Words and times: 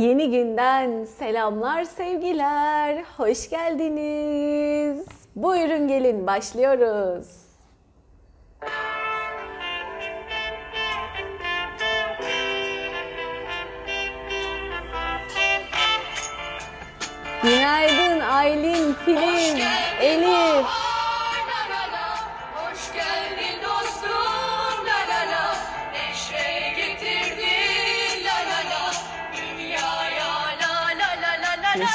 Yeni 0.00 0.30
günden 0.30 1.04
selamlar 1.04 1.84
sevgiler. 1.84 3.04
Hoş 3.16 3.50
geldiniz. 3.50 5.06
Buyurun 5.36 5.88
gelin 5.88 6.26
başlıyoruz. 6.26 7.26
Günaydın 17.42 18.20
Aylin, 18.20 18.94
Filiz, 19.04 19.64
Elif. 20.00 20.89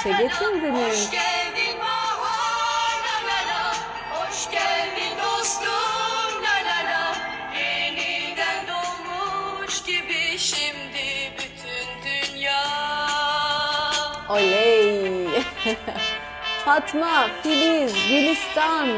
Bütün 0.05 0.62
dünya 12.05 12.63
Oley. 14.30 15.27
Fatma, 16.66 17.27
Filiz, 17.44 17.94
Gülistan, 18.10 18.90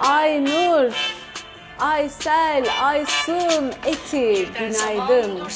Aynur, 0.00 0.92
Aysel, 1.78 2.64
Aysun, 2.82 3.72
Eti, 3.86 4.48
günaydın. 4.52 5.48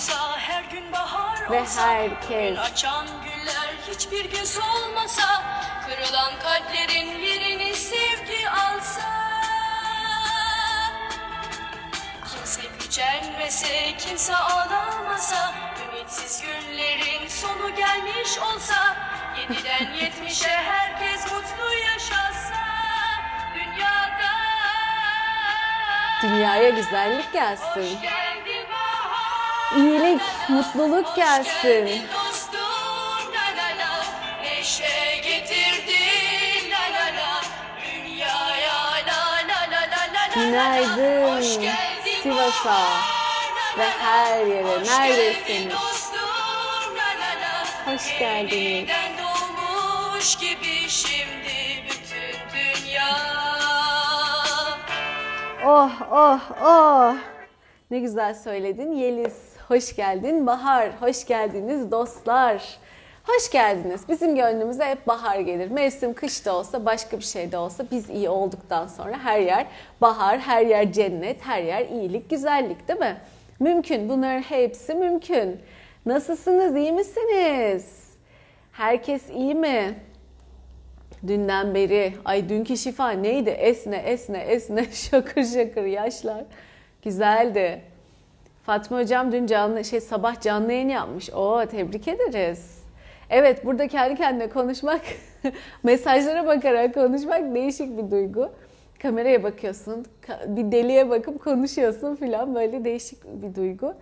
Ve 1.51 1.65
herkes. 1.77 2.59
Hiçbir 4.14 4.30
gün 4.30 4.45
solmasa, 4.45 5.43
kırılan 5.87 6.32
kalplerin 6.43 7.18
yerini 7.18 7.74
sevgi 7.74 8.48
alsa. 8.51 9.10
Kimse 12.30 12.62
gücenmese, 12.80 13.96
kimse 13.98 14.37
ağlamasa, 14.37 15.54
ümitsiz 15.84 16.43
günlerin 16.43 17.29
sonu 17.29 17.76
gelmiş 17.76 18.38
olsa, 18.38 18.96
yediden 19.38 19.95
yetmişe 20.02 20.49
herkes 20.49 21.32
mutlu 21.32 21.74
yaşasa, 21.93 22.65
dünyada. 23.54 24.34
Dünyaya 26.23 26.68
güzellik 26.68 27.32
gelsin. 27.32 27.99
İyilik, 29.76 30.23
mutluluk 30.49 31.16
gelsin. 31.16 32.06
Günaydın 40.35 41.40
Sivas'a 42.23 42.87
ve 43.79 43.85
her 43.99 44.46
yere 44.46 44.85
neredesiniz? 44.85 45.74
Hoş 47.85 48.18
geldiniz. 48.18 48.88
Doğmuş 49.18 50.37
gibi 50.37 50.88
şimdi 50.88 51.85
bütün 51.88 52.38
dünya. 52.55 53.16
Oh 55.66 55.90
oh 56.12 56.40
oh. 56.65 57.15
Ne 57.90 57.99
güzel 57.99 58.35
söyledin 58.35 58.93
Yeliz. 58.93 59.37
Hoş 59.68 59.96
geldin 59.96 60.46
Bahar. 60.46 60.90
Hoş 61.01 61.27
geldiniz 61.27 61.90
dostlar. 61.90 62.79
Hoş 63.27 63.51
geldiniz. 63.51 64.09
Bizim 64.09 64.37
gönlümüze 64.37 64.84
hep 64.84 65.06
bahar 65.06 65.39
gelir. 65.39 65.71
Mevsim 65.71 66.15
kış 66.15 66.47
da 66.47 66.56
olsa 66.56 66.84
başka 66.87 67.19
bir 67.19 67.25
şey 67.25 67.53
de 67.53 67.59
olsa 67.59 67.84
biz 67.91 68.11
iyi 68.11 68.28
olduktan 68.28 68.87
sonra 68.87 69.19
her 69.19 69.41
yer 69.41 69.67
bahar, 70.01 70.39
her 70.39 70.67
yer 70.67 70.93
cennet, 70.93 71.47
her 71.47 71.63
yer 71.63 71.87
iyilik, 71.87 72.31
güzellik 72.31 72.89
değil 72.89 72.99
mi? 72.99 73.17
Mümkün. 73.61 74.09
Bunların 74.09 74.43
hepsi 74.43 74.95
mümkün. 74.95 75.61
Nasılsınız? 76.07 76.77
iyi 76.77 76.93
misiniz? 76.93 78.11
Herkes 78.73 79.31
iyi 79.31 79.55
mi? 79.55 79.95
Dünden 81.27 81.75
beri, 81.75 82.13
ay 82.25 82.49
dünkü 82.49 82.77
şifa 82.77 83.11
neydi? 83.11 83.51
Esne, 83.51 83.97
esne, 83.97 84.39
esne, 84.39 84.84
şakır 84.93 85.45
şakır 85.45 85.84
yaşlar. 85.84 86.45
Güzeldi. 87.03 87.83
Fatma 88.63 88.99
hocam 88.99 89.33
dün 89.33 89.47
canlı, 89.47 89.84
şey 89.84 90.01
sabah 90.01 90.41
canlı 90.41 90.73
yayın 90.73 90.89
yapmış. 90.89 91.31
Oo 91.31 91.67
tebrik 91.67 92.09
ederiz. 92.09 92.84
Evet 93.31 93.65
burada 93.65 93.89
kendi 93.89 94.17
kendine 94.17 94.49
konuşmak, 94.49 95.01
mesajlara 95.83 96.47
bakarak 96.47 96.95
konuşmak 96.95 97.55
değişik 97.55 97.99
bir 97.99 98.11
duygu. 98.11 98.51
Kameraya 99.03 99.43
bakıyorsun, 99.43 100.07
bir 100.47 100.73
deliye 100.73 101.11
bakıp 101.11 101.45
konuşuyorsun 101.45 102.17
filan 102.17 102.55
böyle 102.55 102.84
değişik 102.84 103.25
bir 103.43 103.55
duygu. 103.55 103.95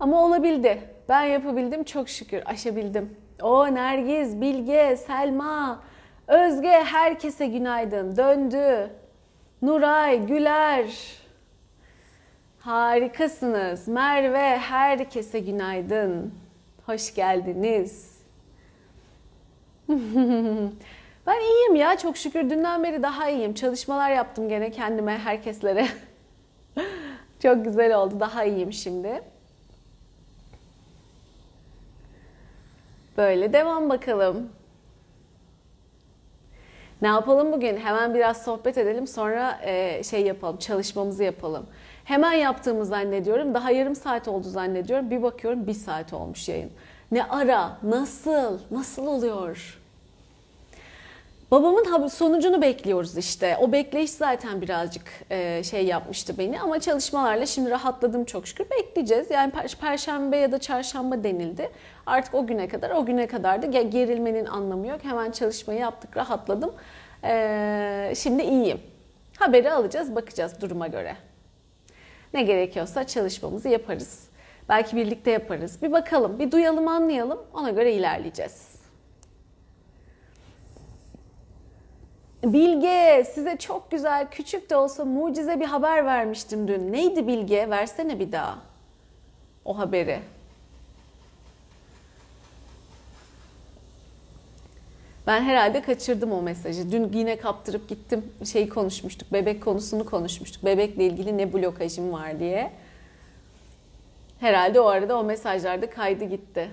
Ama 0.00 0.24
olabildi. 0.24 0.78
Ben 1.08 1.22
yapabildim 1.22 1.84
çok 1.84 2.08
şükür, 2.08 2.42
aşabildim. 2.46 3.16
O 3.42 3.74
Nergiz, 3.74 4.40
Bilge, 4.40 4.96
Selma, 4.96 5.82
Özge 6.28 6.68
herkese 6.68 7.46
günaydın. 7.46 8.16
Döndü. 8.16 8.90
Nuray, 9.62 10.26
Güler. 10.26 10.86
Harikasınız. 12.58 13.88
Merve 13.88 14.58
herkese 14.58 15.38
günaydın. 15.38 16.34
Hoş 16.86 17.14
geldiniz. 17.14 18.09
ben 21.26 21.40
iyiyim 21.40 21.76
ya 21.76 21.98
çok 21.98 22.16
şükür 22.16 22.50
dünden 22.50 22.82
beri 22.82 23.02
daha 23.02 23.30
iyiyim. 23.30 23.54
Çalışmalar 23.54 24.10
yaptım 24.10 24.48
gene 24.48 24.70
kendime, 24.70 25.18
herkeslere. 25.18 25.88
çok 27.42 27.64
güzel 27.64 27.96
oldu. 27.96 28.20
Daha 28.20 28.44
iyiyim 28.44 28.72
şimdi. 28.72 29.22
Böyle 33.16 33.52
devam 33.52 33.90
bakalım. 33.90 34.48
Ne 37.02 37.08
yapalım 37.08 37.52
bugün? 37.52 37.76
Hemen 37.76 38.14
biraz 38.14 38.44
sohbet 38.44 38.78
edelim 38.78 39.06
sonra 39.06 39.60
e, 39.62 40.02
şey 40.02 40.26
yapalım, 40.26 40.56
çalışmamızı 40.56 41.24
yapalım. 41.24 41.66
Hemen 42.04 42.32
yaptığımı 42.32 42.84
zannediyorum. 42.84 43.54
Daha 43.54 43.70
yarım 43.70 43.94
saat 43.94 44.28
oldu 44.28 44.48
zannediyorum. 44.48 45.10
Bir 45.10 45.22
bakıyorum 45.22 45.66
bir 45.66 45.74
saat 45.74 46.12
olmuş 46.12 46.48
yayın. 46.48 46.70
Ne 47.12 47.24
ara, 47.24 47.78
nasıl, 47.82 48.58
nasıl 48.70 49.06
oluyor? 49.06 49.79
Babamın 51.50 52.06
sonucunu 52.06 52.62
bekliyoruz 52.62 53.16
işte. 53.16 53.56
O 53.60 53.72
bekleyiş 53.72 54.10
zaten 54.10 54.60
birazcık 54.60 55.02
e, 55.30 55.62
şey 55.64 55.86
yapmıştı 55.86 56.38
beni 56.38 56.60
ama 56.60 56.80
çalışmalarla 56.80 57.46
şimdi 57.46 57.70
rahatladım 57.70 58.24
çok 58.24 58.46
şükür. 58.46 58.66
Bekleyeceğiz. 58.70 59.30
Yani 59.30 59.52
per- 59.52 59.76
perşembe 59.80 60.36
ya 60.36 60.52
da 60.52 60.58
çarşamba 60.58 61.24
denildi. 61.24 61.70
Artık 62.06 62.34
o 62.34 62.46
güne 62.46 62.68
kadar, 62.68 62.90
o 62.90 63.06
güne 63.06 63.26
kadar 63.26 63.62
da 63.62 63.66
ge- 63.66 63.90
gerilmenin 63.90 64.44
anlamı 64.46 64.86
yok. 64.86 65.00
Hemen 65.04 65.30
çalışmayı 65.30 65.80
yaptık, 65.80 66.16
rahatladım. 66.16 66.72
E, 67.24 68.12
şimdi 68.16 68.42
iyiyim. 68.42 68.80
Haberi 69.38 69.72
alacağız, 69.72 70.14
bakacağız 70.14 70.60
duruma 70.60 70.86
göre. 70.86 71.16
Ne 72.34 72.42
gerekiyorsa 72.42 73.06
çalışmamızı 73.06 73.68
yaparız. 73.68 74.28
Belki 74.68 74.96
birlikte 74.96 75.30
yaparız. 75.30 75.82
Bir 75.82 75.92
bakalım, 75.92 76.38
bir 76.38 76.50
duyalım, 76.50 76.88
anlayalım. 76.88 77.38
Ona 77.54 77.70
göre 77.70 77.92
ilerleyeceğiz. 77.92 78.69
Bilge 82.44 83.24
size 83.34 83.56
çok 83.56 83.90
güzel 83.90 84.30
küçük 84.30 84.70
de 84.70 84.76
olsa 84.76 85.04
mucize 85.04 85.60
bir 85.60 85.64
haber 85.64 86.04
vermiştim 86.04 86.68
dün. 86.68 86.92
Neydi 86.92 87.26
Bilge? 87.26 87.70
Versene 87.70 88.20
bir 88.20 88.32
daha 88.32 88.58
o 89.64 89.78
haberi. 89.78 90.20
Ben 95.26 95.42
herhalde 95.42 95.82
kaçırdım 95.82 96.32
o 96.32 96.42
mesajı. 96.42 96.92
Dün 96.92 97.12
yine 97.12 97.36
kaptırıp 97.36 97.88
gittim. 97.88 98.32
Şey 98.52 98.68
konuşmuştuk. 98.68 99.32
Bebek 99.32 99.62
konusunu 99.62 100.06
konuşmuştuk. 100.06 100.64
Bebekle 100.64 101.06
ilgili 101.06 101.38
ne 101.38 101.52
blokajım 101.52 102.12
var 102.12 102.40
diye. 102.40 102.70
Herhalde 104.40 104.80
o 104.80 104.86
arada 104.86 105.18
o 105.18 105.24
mesajlarda 105.24 105.90
kaydı 105.90 106.24
gitti. 106.24 106.70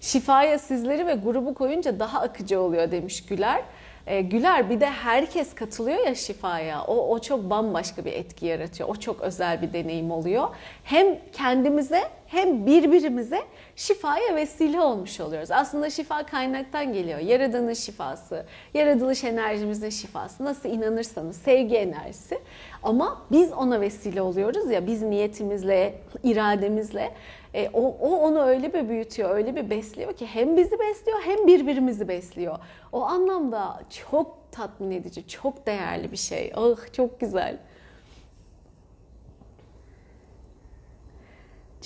Şifaya 0.00 0.58
sizleri 0.58 1.06
ve 1.06 1.14
grubu 1.14 1.54
koyunca 1.54 2.00
daha 2.00 2.20
akıcı 2.20 2.60
oluyor 2.60 2.90
demiş 2.90 3.26
Güler. 3.26 3.62
Ee, 4.06 4.20
Güler 4.20 4.70
bir 4.70 4.80
de 4.80 4.86
herkes 4.86 5.54
katılıyor 5.54 6.06
ya 6.06 6.14
şifaya. 6.14 6.84
O, 6.84 7.14
o 7.14 7.18
çok 7.18 7.50
bambaşka 7.50 8.04
bir 8.04 8.12
etki 8.12 8.46
yaratıyor. 8.46 8.88
O 8.88 8.96
çok 8.96 9.20
özel 9.20 9.62
bir 9.62 9.72
deneyim 9.72 10.10
oluyor. 10.10 10.48
Hem 10.84 11.06
kendimize 11.32 12.02
hem 12.26 12.66
birbirimize 12.66 13.42
şifaya 13.76 14.34
vesile 14.34 14.80
olmuş 14.80 15.20
oluyoruz. 15.20 15.50
Aslında 15.50 15.90
şifa 15.90 16.26
kaynaktan 16.26 16.92
geliyor. 16.92 17.18
Yaradığınız 17.18 17.78
şifası, 17.78 18.46
yaratılış 18.74 19.24
enerjimizin 19.24 19.90
şifası. 19.90 20.44
Nasıl 20.44 20.68
inanırsanız 20.68 21.36
sevgi 21.36 21.76
enerjisi. 21.76 22.38
Ama 22.82 23.22
biz 23.32 23.52
ona 23.52 23.80
vesile 23.80 24.22
oluyoruz 24.22 24.70
ya 24.70 24.86
biz 24.86 25.02
niyetimizle, 25.02 25.94
irademizle. 26.24 27.12
E, 27.54 27.70
o, 27.72 27.82
o 27.82 28.16
onu 28.16 28.42
öyle 28.42 28.74
bir 28.74 28.88
büyütüyor, 28.88 29.30
öyle 29.30 29.56
bir 29.56 29.70
besliyor 29.70 30.12
ki 30.12 30.26
hem 30.26 30.56
bizi 30.56 30.78
besliyor 30.78 31.18
hem 31.24 31.46
birbirimizi 31.46 32.08
besliyor. 32.08 32.58
O 32.92 33.02
anlamda 33.02 33.80
çok 33.90 34.52
tatmin 34.52 34.90
edici, 34.90 35.28
çok 35.28 35.66
değerli 35.66 36.12
bir 36.12 36.16
şey. 36.16 36.52
Oh 36.56 36.92
çok 36.92 37.20
güzel. 37.20 37.58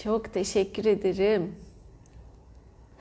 Çok 0.03 0.35
teşekkür 0.35 0.85
ederim. 0.85 1.57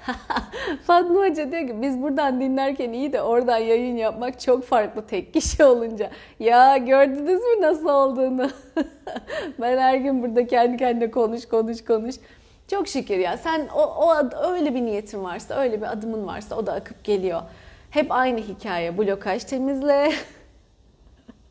Fatma 0.87 1.19
Hoca 1.19 1.51
diyor 1.51 1.67
ki 1.67 1.81
biz 1.81 2.01
buradan 2.01 2.41
dinlerken 2.41 2.93
iyi 2.93 3.13
de 3.13 3.21
oradan 3.21 3.57
yayın 3.57 3.97
yapmak 3.97 4.39
çok 4.39 4.63
farklı 4.63 5.07
tek 5.07 5.33
kişi 5.33 5.63
olunca. 5.63 6.09
Ya 6.39 6.77
gördünüz 6.77 7.41
mü 7.41 7.61
nasıl 7.61 7.89
olduğunu? 7.89 8.49
ben 9.61 9.77
her 9.77 9.97
gün 9.97 10.23
burada 10.23 10.47
kendi 10.47 10.77
kendine 10.77 11.11
konuş 11.11 11.45
konuş 11.45 11.85
konuş. 11.85 12.15
Çok 12.71 12.87
şükür 12.87 13.17
ya 13.17 13.37
sen 13.37 13.67
o, 13.75 13.81
o 13.81 14.29
öyle 14.51 14.75
bir 14.75 14.81
niyetin 14.81 15.23
varsa 15.23 15.55
öyle 15.55 15.81
bir 15.81 15.91
adımın 15.91 16.27
varsa 16.27 16.55
o 16.55 16.65
da 16.65 16.73
akıp 16.73 17.03
geliyor. 17.03 17.41
Hep 17.89 18.11
aynı 18.11 18.39
hikaye 18.39 18.97
blokaj 18.97 19.43
temizle. 19.43 20.11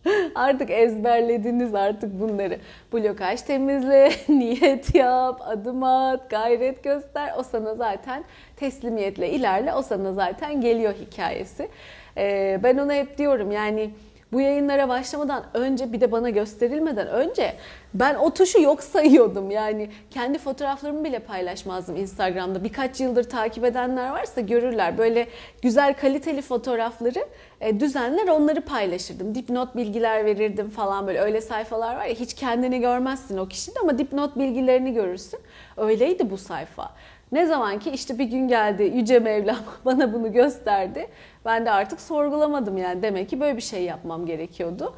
artık 0.35 0.71
ezberlediniz 0.71 1.75
artık 1.75 2.21
bunları. 2.21 2.59
Blokaj 2.93 3.43
temizle, 3.43 4.13
niyet 4.29 4.95
yap, 4.95 5.41
adım 5.45 5.83
at, 5.83 6.31
gayret 6.31 6.85
göster. 6.85 7.35
O 7.39 7.43
sana 7.43 7.75
zaten 7.75 8.25
teslimiyetle 8.57 9.31
ilerle. 9.31 9.75
O 9.75 9.83
sana 9.83 10.13
zaten 10.13 10.61
geliyor 10.61 10.95
hikayesi. 10.95 11.69
Ee, 12.17 12.61
ben 12.63 12.79
ona 12.79 12.93
hep 12.93 13.19
diyorum 13.19 13.51
yani 13.51 13.91
bu 14.33 14.41
yayınlara 14.41 14.89
başlamadan 14.89 15.45
önce 15.55 15.93
bir 15.93 16.01
de 16.01 16.13
bana 16.13 16.31
gösterilmeden 16.31 17.09
önce 17.09 17.55
ben 17.95 18.15
o 18.15 18.35
tuşu 18.35 18.63
yok 18.63 18.83
sayıyordum. 18.83 19.51
Yani 19.51 19.91
kendi 20.11 20.39
fotoğraflarımı 20.39 21.05
bile 21.05 21.19
paylaşmazdım 21.19 21.97
Instagram'da. 21.97 22.65
Birkaç 22.65 23.01
yıldır 23.01 23.25
takip 23.25 23.65
edenler 23.65 24.11
varsa 24.11 24.41
görürler. 24.41 24.99
Böyle 24.99 25.27
güzel 25.63 25.95
kaliteli 25.95 26.43
fotoğrafları 26.43 27.27
e, 27.61 27.81
düzenler 27.81 28.29
onları 28.29 28.61
paylaşırdım. 28.61 29.35
Dipnot 29.35 29.77
bilgiler 29.77 30.25
verirdim 30.25 30.71
falan 30.71 31.07
böyle 31.07 31.21
öyle 31.21 31.41
sayfalar 31.41 31.97
var 31.97 32.05
ya 32.05 32.15
hiç 32.15 32.35
kendini 32.35 32.81
görmezsin 32.81 33.39
o 33.39 33.49
kişinin 33.49 33.77
ama 33.83 33.99
dipnot 33.99 34.39
bilgilerini 34.39 34.95
görürsün. 34.95 35.41
Öyleydi 35.77 36.31
bu 36.31 36.39
sayfa. 36.39 36.91
Ne 37.33 37.47
zaman 37.47 37.79
ki 37.79 37.91
işte 37.91 38.19
bir 38.19 38.25
gün 38.25 38.49
geldi 38.49 38.83
Yüce 38.83 39.19
Mevlam 39.19 39.57
bana 39.85 40.13
bunu 40.13 40.33
gösterdi. 40.33 41.09
Ben 41.45 41.67
de 41.67 41.71
artık 41.71 42.01
sorgulamadım 42.01 42.77
yani 42.77 43.03
demek 43.03 43.29
ki 43.31 43.41
böyle 43.41 43.57
bir 43.57 43.63
şey 43.63 43.85
yapmam 43.85 44.27
gerekiyordu. 44.27 44.95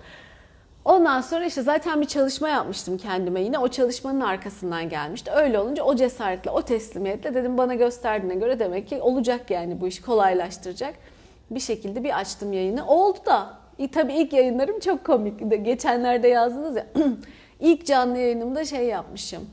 Ondan 0.85 1.21
sonra 1.21 1.45
işte 1.45 1.63
zaten 1.63 2.01
bir 2.01 2.07
çalışma 2.07 2.49
yapmıştım 2.49 2.99
kendime 2.99 3.41
yine. 3.41 3.59
O 3.59 3.69
çalışmanın 3.69 4.21
arkasından 4.21 4.89
gelmişti. 4.89 5.31
Öyle 5.31 5.59
olunca 5.59 5.83
o 5.83 5.97
cesaretle, 5.97 6.51
o 6.51 6.63
teslimiyetle 6.63 7.35
dedim 7.35 7.59
bana 7.59 7.75
gösterdiğine 7.75 8.35
göre 8.35 8.59
demek 8.59 8.89
ki 8.89 9.03
olacak 9.03 9.51
yani 9.51 9.81
bu 9.81 9.87
işi 9.89 10.03
kolaylaştıracak. 10.03 10.95
Bir 11.51 11.61
şekilde 11.61 12.05
bir 12.05 12.19
açtım 12.19 12.53
yayını. 12.53 12.87
Oldu 12.87 13.19
da. 13.27 13.55
E, 13.79 13.91
tabii 13.91 14.13
ilk 14.13 14.33
yayınlarım 14.33 14.81
çok 14.81 15.05
komik. 15.05 15.65
Geçenlerde 15.65 16.29
yazdınız 16.29 16.77
ya. 16.77 16.87
ilk 17.61 17.87
canlı 17.87 18.19
yayınımda 18.19 18.65
şey 18.65 18.87
yapmışım 18.87 19.47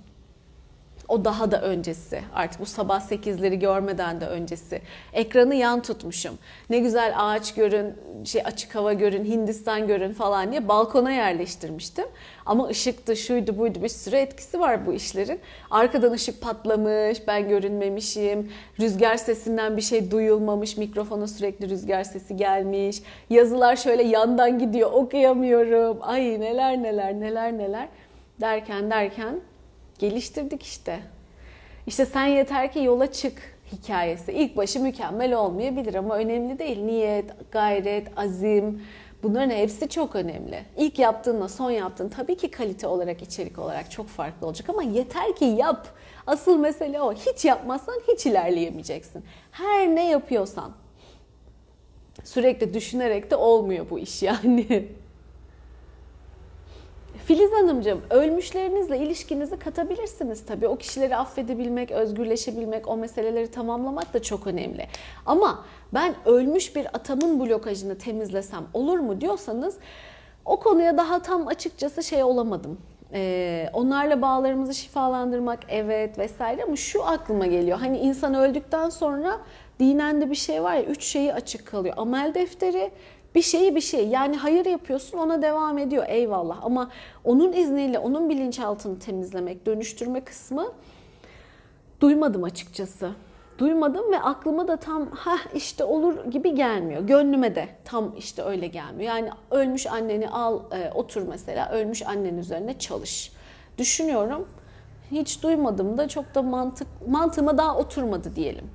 o 1.09 1.25
daha 1.25 1.51
da 1.51 1.61
öncesi. 1.61 2.21
Artık 2.35 2.61
bu 2.61 2.65
sabah 2.65 3.01
8'leri 3.01 3.55
görmeden 3.55 4.21
de 4.21 4.27
öncesi. 4.27 4.81
Ekranı 5.13 5.55
yan 5.55 5.81
tutmuşum. 5.81 6.37
Ne 6.69 6.79
güzel 6.79 7.13
ağaç 7.17 7.53
görün, 7.53 7.93
şey 8.25 8.41
açık 8.45 8.75
hava 8.75 8.93
görün, 8.93 9.25
Hindistan 9.25 9.87
görün 9.87 10.13
falan 10.13 10.51
diye 10.51 10.67
balkona 10.67 11.11
yerleştirmiştim. 11.11 12.05
Ama 12.45 12.67
ışıktı, 12.67 13.15
şuydu, 13.15 13.57
buydu 13.57 13.83
bir 13.83 13.89
sürü 13.89 14.15
etkisi 14.15 14.59
var 14.59 14.85
bu 14.85 14.93
işlerin. 14.93 15.39
Arkadan 15.71 16.11
ışık 16.11 16.41
patlamış, 16.41 17.27
ben 17.27 17.49
görünmemişim. 17.49 18.51
Rüzgar 18.79 19.17
sesinden 19.17 19.77
bir 19.77 19.81
şey 19.81 20.11
duyulmamış, 20.11 20.77
mikrofona 20.77 21.27
sürekli 21.27 21.69
rüzgar 21.69 22.03
sesi 22.03 22.35
gelmiş. 22.35 23.01
Yazılar 23.29 23.75
şöyle 23.75 24.03
yandan 24.03 24.59
gidiyor, 24.59 24.91
okuyamıyorum. 24.91 25.97
Ay 26.01 26.39
neler 26.39 26.83
neler 26.83 27.13
neler 27.13 27.57
neler 27.57 27.87
derken 28.41 28.91
derken 28.91 29.41
geliştirdik 29.99 30.63
işte. 30.63 30.99
İşte 31.87 32.05
sen 32.05 32.25
yeter 32.25 32.71
ki 32.71 32.79
yola 32.79 33.11
çık 33.11 33.33
hikayesi. 33.71 34.31
İlk 34.31 34.57
başı 34.57 34.79
mükemmel 34.79 35.33
olmayabilir 35.33 35.95
ama 35.95 36.15
önemli 36.15 36.59
değil. 36.59 36.79
Niyet, 36.79 37.51
gayret, 37.51 38.07
azim 38.17 38.81
bunların 39.23 39.55
hepsi 39.55 39.89
çok 39.89 40.15
önemli. 40.15 40.65
İlk 40.77 40.99
yaptığınla 40.99 41.49
son 41.49 41.71
yaptığın 41.71 42.09
tabii 42.09 42.37
ki 42.37 42.51
kalite 42.51 42.87
olarak, 42.87 43.21
içerik 43.21 43.59
olarak 43.59 43.91
çok 43.91 44.07
farklı 44.07 44.47
olacak 44.47 44.69
ama 44.69 44.83
yeter 44.83 45.35
ki 45.35 45.45
yap. 45.45 45.87
Asıl 46.27 46.57
mesele 46.57 47.01
o. 47.01 47.13
Hiç 47.13 47.45
yapmazsan 47.45 48.01
hiç 48.07 48.25
ilerleyemeyeceksin. 48.25 49.23
Her 49.51 49.87
ne 49.87 50.09
yapıyorsan 50.09 50.71
sürekli 52.23 52.73
düşünerek 52.73 53.31
de 53.31 53.35
olmuyor 53.35 53.85
bu 53.89 53.99
iş 53.99 54.23
yani. 54.23 54.87
Filiz 57.29 57.51
Hanımcığım, 57.51 58.01
ölmüşlerinizle 58.09 58.97
ilişkinizi 58.97 59.59
katabilirsiniz 59.59 60.45
tabii. 60.45 60.67
O 60.67 60.75
kişileri 60.75 61.15
affedebilmek, 61.15 61.91
özgürleşebilmek, 61.91 62.87
o 62.87 62.97
meseleleri 62.97 63.51
tamamlamak 63.51 64.13
da 64.13 64.21
çok 64.21 64.47
önemli. 64.47 64.87
Ama 65.25 65.65
ben 65.93 66.15
ölmüş 66.25 66.75
bir 66.75 66.85
atamın 66.85 67.39
blokajını 67.39 67.97
temizlesem 67.97 68.63
olur 68.73 68.99
mu 68.99 69.21
diyorsanız 69.21 69.77
o 70.45 70.59
konuya 70.59 70.97
daha 70.97 71.21
tam 71.21 71.47
açıkçası 71.47 72.03
şey 72.03 72.23
olamadım. 72.23 72.77
Ee, 73.13 73.69
onlarla 73.73 74.21
bağlarımızı 74.21 74.73
şifalandırmak 74.73 75.59
evet 75.67 76.19
vesaire 76.19 76.63
ama 76.63 76.75
şu 76.75 77.05
aklıma 77.05 77.45
geliyor. 77.45 77.77
Hani 77.79 77.97
insan 77.97 78.33
öldükten 78.33 78.89
sonra 78.89 79.39
dinen 79.79 80.21
de 80.21 80.29
bir 80.29 80.35
şey 80.35 80.63
var 80.63 80.75
ya 80.75 80.83
üç 80.83 81.03
şeyi 81.03 81.33
açık 81.33 81.67
kalıyor. 81.67 81.93
Amel 81.97 82.33
defteri, 82.33 82.91
bir 83.35 83.41
şeyi 83.41 83.75
bir 83.75 83.81
şey 83.81 84.07
yani 84.07 84.37
hayır 84.37 84.65
yapıyorsun 84.65 85.17
ona 85.17 85.41
devam 85.41 85.77
ediyor 85.77 86.05
eyvallah 86.07 86.59
ama 86.61 86.89
onun 87.23 87.53
izniyle 87.53 87.99
onun 87.99 88.29
bilinçaltını 88.29 88.99
temizlemek, 88.99 89.65
dönüştürme 89.65 90.23
kısmı 90.23 90.71
duymadım 92.01 92.43
açıkçası. 92.43 93.11
Duymadım 93.57 94.11
ve 94.11 94.19
aklıma 94.19 94.67
da 94.67 94.77
tam 94.77 95.11
ha 95.11 95.35
işte 95.55 95.83
olur 95.83 96.25
gibi 96.25 96.55
gelmiyor. 96.55 97.01
Gönlüme 97.01 97.55
de 97.55 97.67
tam 97.85 98.15
işte 98.17 98.43
öyle 98.43 98.67
gelmiyor. 98.67 99.13
Yani 99.13 99.29
ölmüş 99.51 99.87
anneni 99.87 100.29
al 100.29 100.59
e, 100.71 100.91
otur 100.95 101.21
mesela 101.21 101.71
ölmüş 101.71 102.07
annen 102.07 102.37
üzerine 102.37 102.79
çalış. 102.79 103.31
Düşünüyorum 103.77 104.47
hiç 105.11 105.43
duymadım 105.43 105.97
da 105.97 106.07
çok 106.07 106.35
da 106.35 106.41
mantık 106.41 106.87
mantığıma 107.07 107.57
daha 107.57 107.77
oturmadı 107.77 108.35
diyelim. 108.35 108.69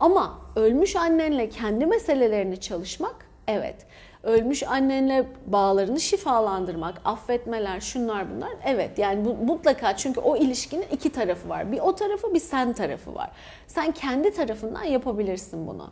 Ama 0.00 0.38
ölmüş 0.56 0.96
annenle 0.96 1.48
kendi 1.48 1.86
meselelerini 1.86 2.60
çalışmak 2.60 3.31
evet 3.48 3.86
ölmüş 4.22 4.62
annenle 4.62 5.26
bağlarını 5.46 6.00
şifalandırmak, 6.00 7.00
affetmeler, 7.04 7.80
şunlar 7.80 8.34
bunlar. 8.34 8.50
Evet 8.64 8.98
yani 8.98 9.24
bu 9.24 9.34
mutlaka 9.34 9.96
çünkü 9.96 10.20
o 10.20 10.36
ilişkinin 10.36 10.86
iki 10.92 11.10
tarafı 11.10 11.48
var. 11.48 11.72
Bir 11.72 11.78
o 11.78 11.94
tarafı 11.94 12.34
bir 12.34 12.40
sen 12.40 12.72
tarafı 12.72 13.14
var. 13.14 13.30
Sen 13.66 13.92
kendi 13.92 14.32
tarafından 14.34 14.84
yapabilirsin 14.84 15.66
bunu. 15.66 15.90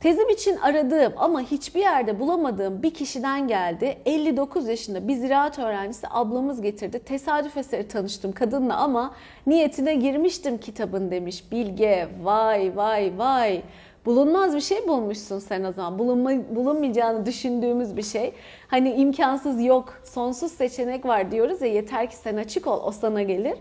Tezim 0.00 0.28
için 0.28 0.56
aradığım 0.56 1.12
ama 1.16 1.40
hiçbir 1.40 1.80
yerde 1.80 2.20
bulamadığım 2.20 2.82
bir 2.82 2.94
kişiden 2.94 3.48
geldi. 3.48 3.98
59 4.06 4.68
yaşında 4.68 5.08
bir 5.08 5.14
ziraat 5.14 5.58
öğrencisi 5.58 6.06
ablamız 6.10 6.62
getirdi. 6.62 6.98
Tesadüf 6.98 7.56
eseri 7.56 7.88
tanıştım 7.88 8.32
kadınla 8.32 8.76
ama 8.76 9.14
niyetine 9.46 9.94
girmiştim 9.94 10.58
kitabın 10.58 11.10
demiş. 11.10 11.52
Bilge 11.52 12.08
vay 12.22 12.76
vay 12.76 13.12
vay 13.16 13.62
bulunmaz 14.06 14.54
bir 14.54 14.60
şey 14.60 14.88
bulmuşsun 14.88 15.38
sen 15.38 15.64
o 15.64 15.72
zaman. 15.72 15.98
Bulunma, 15.98 16.30
bulunmayacağını 16.56 17.26
düşündüğümüz 17.26 17.96
bir 17.96 18.02
şey. 18.02 18.32
Hani 18.68 18.92
imkansız 18.92 19.64
yok, 19.64 20.00
sonsuz 20.04 20.52
seçenek 20.52 21.04
var 21.06 21.30
diyoruz 21.30 21.62
ya 21.62 21.68
yeter 21.68 22.10
ki 22.10 22.16
sen 22.16 22.36
açık 22.36 22.66
ol, 22.66 22.80
o 22.84 22.92
sana 22.92 23.22
gelir. 23.22 23.58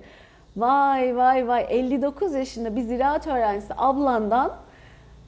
Vay 0.57 1.17
vay 1.17 1.47
vay 1.47 1.65
59 1.69 2.33
yaşında 2.33 2.75
bir 2.75 2.81
ziraat 2.81 3.27
öğrencisi 3.27 3.73
ablandan 3.77 4.57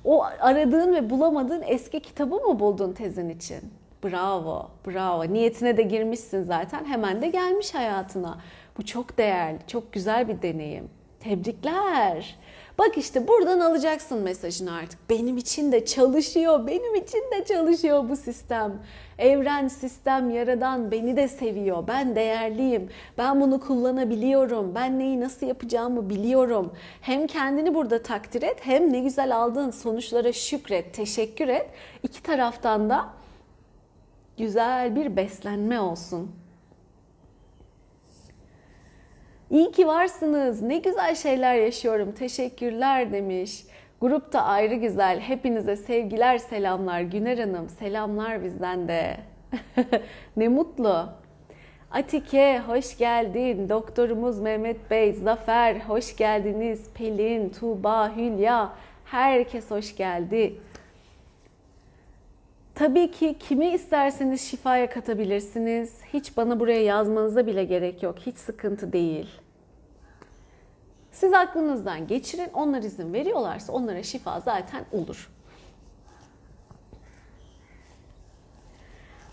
o 0.06 0.24
aradığın 0.24 0.96
ve 0.96 1.10
bulamadığın 1.10 1.64
eski 1.68 2.00
kitabı 2.00 2.36
mı 2.36 2.60
buldun 2.60 2.94
tezin 2.94 3.30
için? 3.30 3.60
Bravo, 4.04 4.70
bravo. 4.88 5.34
Niyetine 5.34 5.78
de 5.78 5.82
girmişsin 5.82 6.44
zaten. 6.44 6.86
Hemen 6.86 7.22
de 7.22 7.28
gelmiş 7.28 7.74
hayatına. 7.74 8.38
Bu 8.78 8.86
çok 8.86 9.18
değerli, 9.18 9.60
çok 9.68 9.94
güzel 9.94 10.28
bir 10.28 10.42
deneyim. 10.42 10.90
Tebrikler. 11.20 12.36
Bak 12.80 12.98
işte 12.98 13.28
buradan 13.28 13.60
alacaksın 13.60 14.20
mesajını 14.20 14.76
artık. 14.76 15.10
Benim 15.10 15.38
için 15.38 15.72
de 15.72 15.86
çalışıyor, 15.86 16.68
benim 16.68 16.96
için 16.96 17.24
de 17.32 17.46
çalışıyor 17.46 18.10
bu 18.10 18.16
sistem. 18.16 18.74
Evren, 19.18 19.68
sistem, 19.68 20.30
yaradan 20.30 20.92
beni 20.92 21.18
de 21.18 21.28
seviyor. 21.28 21.88
Ben 21.88 22.16
değerliyim. 22.16 22.90
Ben 23.18 23.42
bunu 23.42 23.60
kullanabiliyorum. 23.60 24.76
Ben 24.76 25.00
neyi 25.00 25.22
nasıl 25.22 25.48
yapacağımı 25.48 26.10
biliyorum. 26.10 26.74
Hem 27.02 27.28
kendini 27.28 27.76
burada 27.76 28.04
takdir 28.04 28.42
et, 28.42 28.58
hem 28.62 28.94
ne 28.94 29.00
güzel 29.00 29.36
aldığın 29.38 29.72
sonuçlara 29.72 30.34
şükret, 30.34 30.94
teşekkür 30.94 31.48
et. 31.48 31.70
İki 32.04 32.24
taraftan 32.24 32.90
da 32.90 33.10
güzel 34.38 34.96
bir 34.96 35.16
beslenme 35.16 35.80
olsun. 35.80 36.32
İyi 39.52 39.72
ki 39.72 39.88
varsınız. 39.88 40.62
Ne 40.62 40.78
güzel 40.78 41.16
şeyler 41.16 41.56
yaşıyorum. 41.56 42.12
Teşekkürler 42.12 43.12
demiş. 43.12 43.64
Grupta 44.02 44.42
ayrı 44.42 44.76
güzel. 44.76 45.20
Hepinize 45.20 45.76
sevgiler, 45.76 46.38
selamlar. 46.38 47.02
Güner 47.02 47.38
Hanım, 47.38 47.70
selamlar 47.70 48.44
bizden 48.44 48.88
de. 48.88 49.18
ne 50.38 50.48
mutlu. 50.48 51.10
Atike 51.92 52.62
hoş 52.68 52.98
geldin. 52.98 53.70
Doktorumuz 53.70 54.40
Mehmet 54.40 54.92
Bey, 54.92 55.14
Zafer 55.14 55.76
hoş 55.76 56.16
geldiniz. 56.16 56.90
Pelin, 56.94 57.50
Tuğba, 57.50 58.16
Hülya 58.16 58.74
herkes 59.06 59.72
hoş 59.72 59.96
geldi. 59.96 60.56
Tabii 62.78 63.12
ki 63.12 63.36
kimi 63.40 63.68
isterseniz 63.68 64.42
şifaya 64.42 64.90
katabilirsiniz. 64.90 65.94
Hiç 66.14 66.38
bana 66.38 66.60
buraya 66.60 66.84
yazmanıza 66.84 67.48
bile 67.48 67.64
gerek 67.64 68.04
yok. 68.04 68.16
Hiç 68.20 68.38
sıkıntı 68.38 68.94
değil. 68.94 69.30
Siz 71.12 71.34
aklınızdan 71.34 72.08
geçirin. 72.08 72.50
Onlar 72.54 72.82
izin 72.82 73.14
veriyorlarsa 73.14 73.74
onlara 73.74 74.04
şifa 74.04 74.40
zaten 74.40 74.86
olur. 74.92 75.30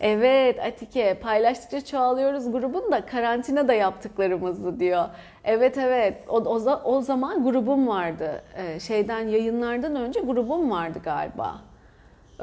Evet 0.01 0.61
Atike 0.61 1.19
paylaştıkça 1.23 1.85
çoğalıyoruz 1.85 2.53
grubun 2.53 2.93
da 2.93 3.07
karantina 3.07 3.69
da 3.69 3.73
yaptıklarımızı 3.73 4.81
diyor. 4.81 5.05
Evet 5.45 5.79
evet 5.79 6.25
o, 6.29 6.37
o, 6.37 6.83
o 6.85 7.01
zaman 7.01 7.45
grubum 7.45 7.89
vardı. 7.89 8.43
Ee, 8.57 8.81
şeyden 8.81 9.29
yayınlardan 9.29 9.97
önce 9.97 10.21
grubum 10.21 10.71
vardı 10.71 10.99
galiba. 11.05 11.74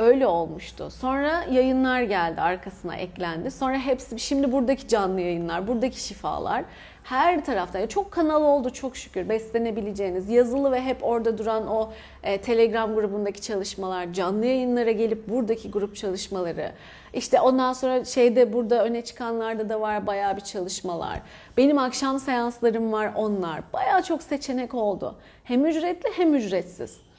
Öyle 0.02 0.28
olmuştu. 0.28 0.90
Sonra 0.92 1.46
yayınlar 1.52 2.02
geldi 2.02 2.42
arkasına 2.42 2.96
eklendi. 2.96 3.52
Sonra 3.52 3.78
hepsi 3.78 4.20
şimdi 4.20 4.52
buradaki 4.52 4.88
canlı 4.88 5.22
yayınlar, 5.22 5.68
buradaki 5.68 6.04
şifalar 6.04 6.64
her 7.04 7.46
tarafta 7.46 7.80
yani 7.80 7.90
çok 7.90 8.12
kanal 8.12 8.44
oldu 8.44 8.70
çok 8.70 8.98
şükür 8.98 9.30
beslenebileceğiniz 9.30 10.30
yazılı 10.30 10.72
ve 10.72 10.82
hep 10.82 10.98
orada 11.04 11.38
duran 11.38 11.68
o 11.68 11.92
e, 12.24 12.42
Telegram 12.42 12.96
grubundaki 12.96 13.42
çalışmalar, 13.42 14.14
canlı 14.14 14.46
yayınlara 14.46 14.92
gelip 14.92 15.30
buradaki 15.30 15.72
grup 15.72 15.96
çalışmaları. 15.96 16.72
İşte 17.14 17.42
ondan 17.42 17.74
sonra 17.74 18.06
şeyde 18.06 18.54
burada 18.54 18.86
öne 18.86 19.02
çıkanlarda 19.02 19.70
da 19.70 19.82
var 19.82 20.08
bayağı 20.08 20.36
bir 20.36 20.42
çalışmalar. 20.42 21.22
Benim 21.58 21.78
akşam 21.78 22.20
seanslarım 22.20 22.92
var 22.92 23.12
onlar. 23.16 23.62
Bayağı 23.74 24.04
çok 24.04 24.24
seçenek 24.24 24.74
oldu. 24.74 25.16
Hem 25.44 25.66
ücretli 25.66 26.10
hem 26.18 26.36
ücretsiz. 26.36 27.11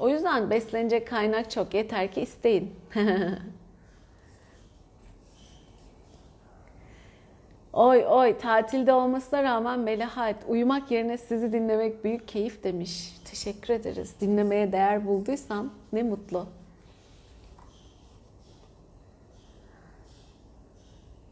O 0.00 0.08
yüzden 0.08 0.50
beslenecek 0.50 1.08
kaynak 1.08 1.50
çok. 1.50 1.74
Yeter 1.74 2.12
ki 2.12 2.20
isteyin. 2.20 2.74
oy 7.72 8.04
oy 8.06 8.38
tatilde 8.38 8.92
olmasına 8.92 9.42
rağmen 9.42 9.80
Melahat 9.80 10.36
uyumak 10.48 10.90
yerine 10.90 11.18
sizi 11.18 11.52
dinlemek 11.52 12.04
büyük 12.04 12.28
keyif 12.28 12.64
demiş. 12.64 13.16
Teşekkür 13.24 13.74
ederiz. 13.74 14.14
Dinlemeye 14.20 14.72
değer 14.72 15.06
bulduysam 15.06 15.74
ne 15.92 16.02
mutlu. 16.02 16.46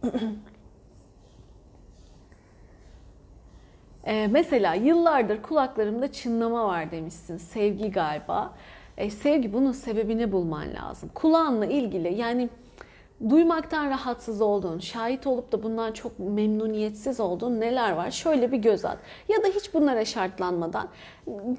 Ee, 4.08 4.26
mesela 4.30 4.74
yıllardır 4.74 5.42
kulaklarımda 5.42 6.12
çınlama 6.12 6.68
var 6.68 6.90
demişsin. 6.90 7.36
Sevgi 7.36 7.90
galiba. 7.90 8.54
Ee, 8.96 9.10
sevgi 9.10 9.52
bunun 9.52 9.72
sebebini 9.72 10.32
bulman 10.32 10.74
lazım. 10.74 11.10
Kulağınla 11.14 11.66
ilgili 11.66 12.14
yani 12.14 12.48
duymaktan 13.28 13.90
rahatsız 13.90 14.40
olduğun, 14.40 14.78
şahit 14.78 15.26
olup 15.26 15.52
da 15.52 15.62
bundan 15.62 15.92
çok 15.92 16.18
memnuniyetsiz 16.18 17.20
olduğun 17.20 17.60
neler 17.60 17.92
var? 17.92 18.10
Şöyle 18.10 18.52
bir 18.52 18.58
göz 18.58 18.84
at. 18.84 18.98
Ya 19.28 19.42
da 19.42 19.46
hiç 19.48 19.74
bunlara 19.74 20.04
şartlanmadan 20.04 20.88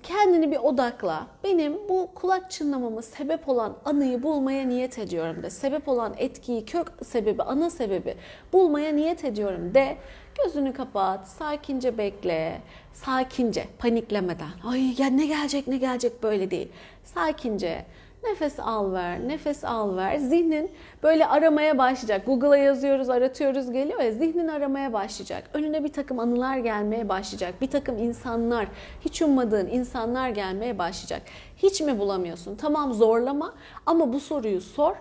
kendini 0.04 0.52
bir 0.52 0.58
odakla. 0.58 1.28
Benim 1.44 1.74
bu 1.90 2.10
kulak 2.16 2.52
çınlamama 2.52 3.02
sebep 3.02 3.50
olan 3.50 3.74
anıyı 3.86 4.24
bulmaya 4.24 4.68
niyet 4.68 5.00
ediyorum 5.00 5.44
de. 5.44 5.50
Sebep 5.50 5.88
olan 5.88 6.14
etkiyi, 6.18 6.66
kök 6.66 6.88
sebebi, 7.06 7.44
ana 7.44 7.70
sebebi 7.70 8.16
bulmaya 8.54 8.92
niyet 8.92 9.26
ediyorum 9.26 9.74
de. 9.74 9.98
Gözünü 10.44 10.74
kapat, 10.74 11.28
sakince 11.28 11.98
bekle. 11.98 12.62
Sakince, 12.94 13.68
paniklemeden. 13.80 14.50
Ay 14.68 15.02
ya 15.02 15.08
ne 15.08 15.26
gelecek 15.26 15.68
ne 15.68 15.78
gelecek 15.78 16.24
böyle 16.24 16.52
değil. 16.52 16.70
Sakince 17.04 17.86
Nefes 18.24 18.60
al 18.60 18.92
ver, 18.92 19.28
nefes 19.28 19.64
al 19.66 19.98
ver. 19.98 20.18
Zihnin 20.18 20.72
böyle 21.04 21.26
aramaya 21.28 21.78
başlayacak. 21.78 22.26
Google'a 22.26 22.58
yazıyoruz, 22.58 23.10
aratıyoruz 23.10 23.72
geliyor 23.72 24.00
ya 24.00 24.12
zihnin 24.12 24.48
aramaya 24.48 24.94
başlayacak. 24.94 25.50
Önüne 25.54 25.84
bir 25.84 25.94
takım 25.94 26.20
anılar 26.20 26.58
gelmeye 26.58 27.10
başlayacak. 27.10 27.62
Bir 27.62 27.68
takım 27.68 27.98
insanlar, 27.98 28.68
hiç 29.02 29.22
ummadığın 29.22 29.68
insanlar 29.68 30.30
gelmeye 30.30 30.78
başlayacak. 30.78 31.22
Hiç 31.58 31.82
mi 31.82 32.00
bulamıyorsun? 32.00 32.56
Tamam 32.56 32.94
zorlama 32.94 33.54
ama 33.86 34.14
bu 34.14 34.20
soruyu 34.20 34.62
sor. 34.62 34.96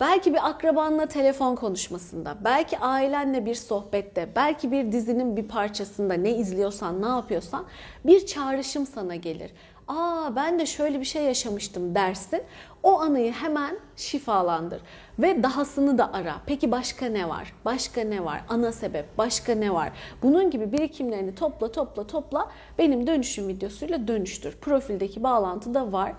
Belki 0.00 0.34
bir 0.34 0.48
akrabanla 0.48 1.06
telefon 1.06 1.54
konuşmasında, 1.54 2.36
belki 2.44 2.78
ailenle 2.78 3.46
bir 3.46 3.54
sohbette, 3.54 4.28
belki 4.36 4.72
bir 4.72 4.92
dizinin 4.92 5.36
bir 5.36 5.48
parçasında 5.48 6.14
ne 6.14 6.30
izliyorsan, 6.30 7.02
ne 7.02 7.08
yapıyorsan 7.08 7.64
bir 8.04 8.26
çağrışım 8.26 8.86
sana 8.86 9.14
gelir 9.14 9.50
aa 9.88 10.36
ben 10.36 10.58
de 10.58 10.66
şöyle 10.66 11.00
bir 11.00 11.04
şey 11.04 11.24
yaşamıştım 11.24 11.94
dersin. 11.94 12.42
O 12.82 13.00
anıyı 13.00 13.32
hemen 13.32 13.78
şifalandır 13.96 14.80
ve 15.18 15.42
dahasını 15.42 15.98
da 15.98 16.12
ara. 16.12 16.34
Peki 16.46 16.70
başka 16.70 17.06
ne 17.06 17.28
var? 17.28 17.54
Başka 17.64 18.00
ne 18.00 18.24
var? 18.24 18.40
Ana 18.48 18.72
sebep, 18.72 19.18
başka 19.18 19.54
ne 19.54 19.74
var? 19.74 19.92
Bunun 20.22 20.50
gibi 20.50 20.72
birikimlerini 20.72 21.34
topla 21.34 21.72
topla 21.72 22.06
topla 22.06 22.50
benim 22.78 23.06
dönüşüm 23.06 23.48
videosuyla 23.48 24.08
dönüştür. 24.08 24.56
Profildeki 24.60 25.22
bağlantı 25.22 25.74
da 25.74 25.92
var. 25.92 26.12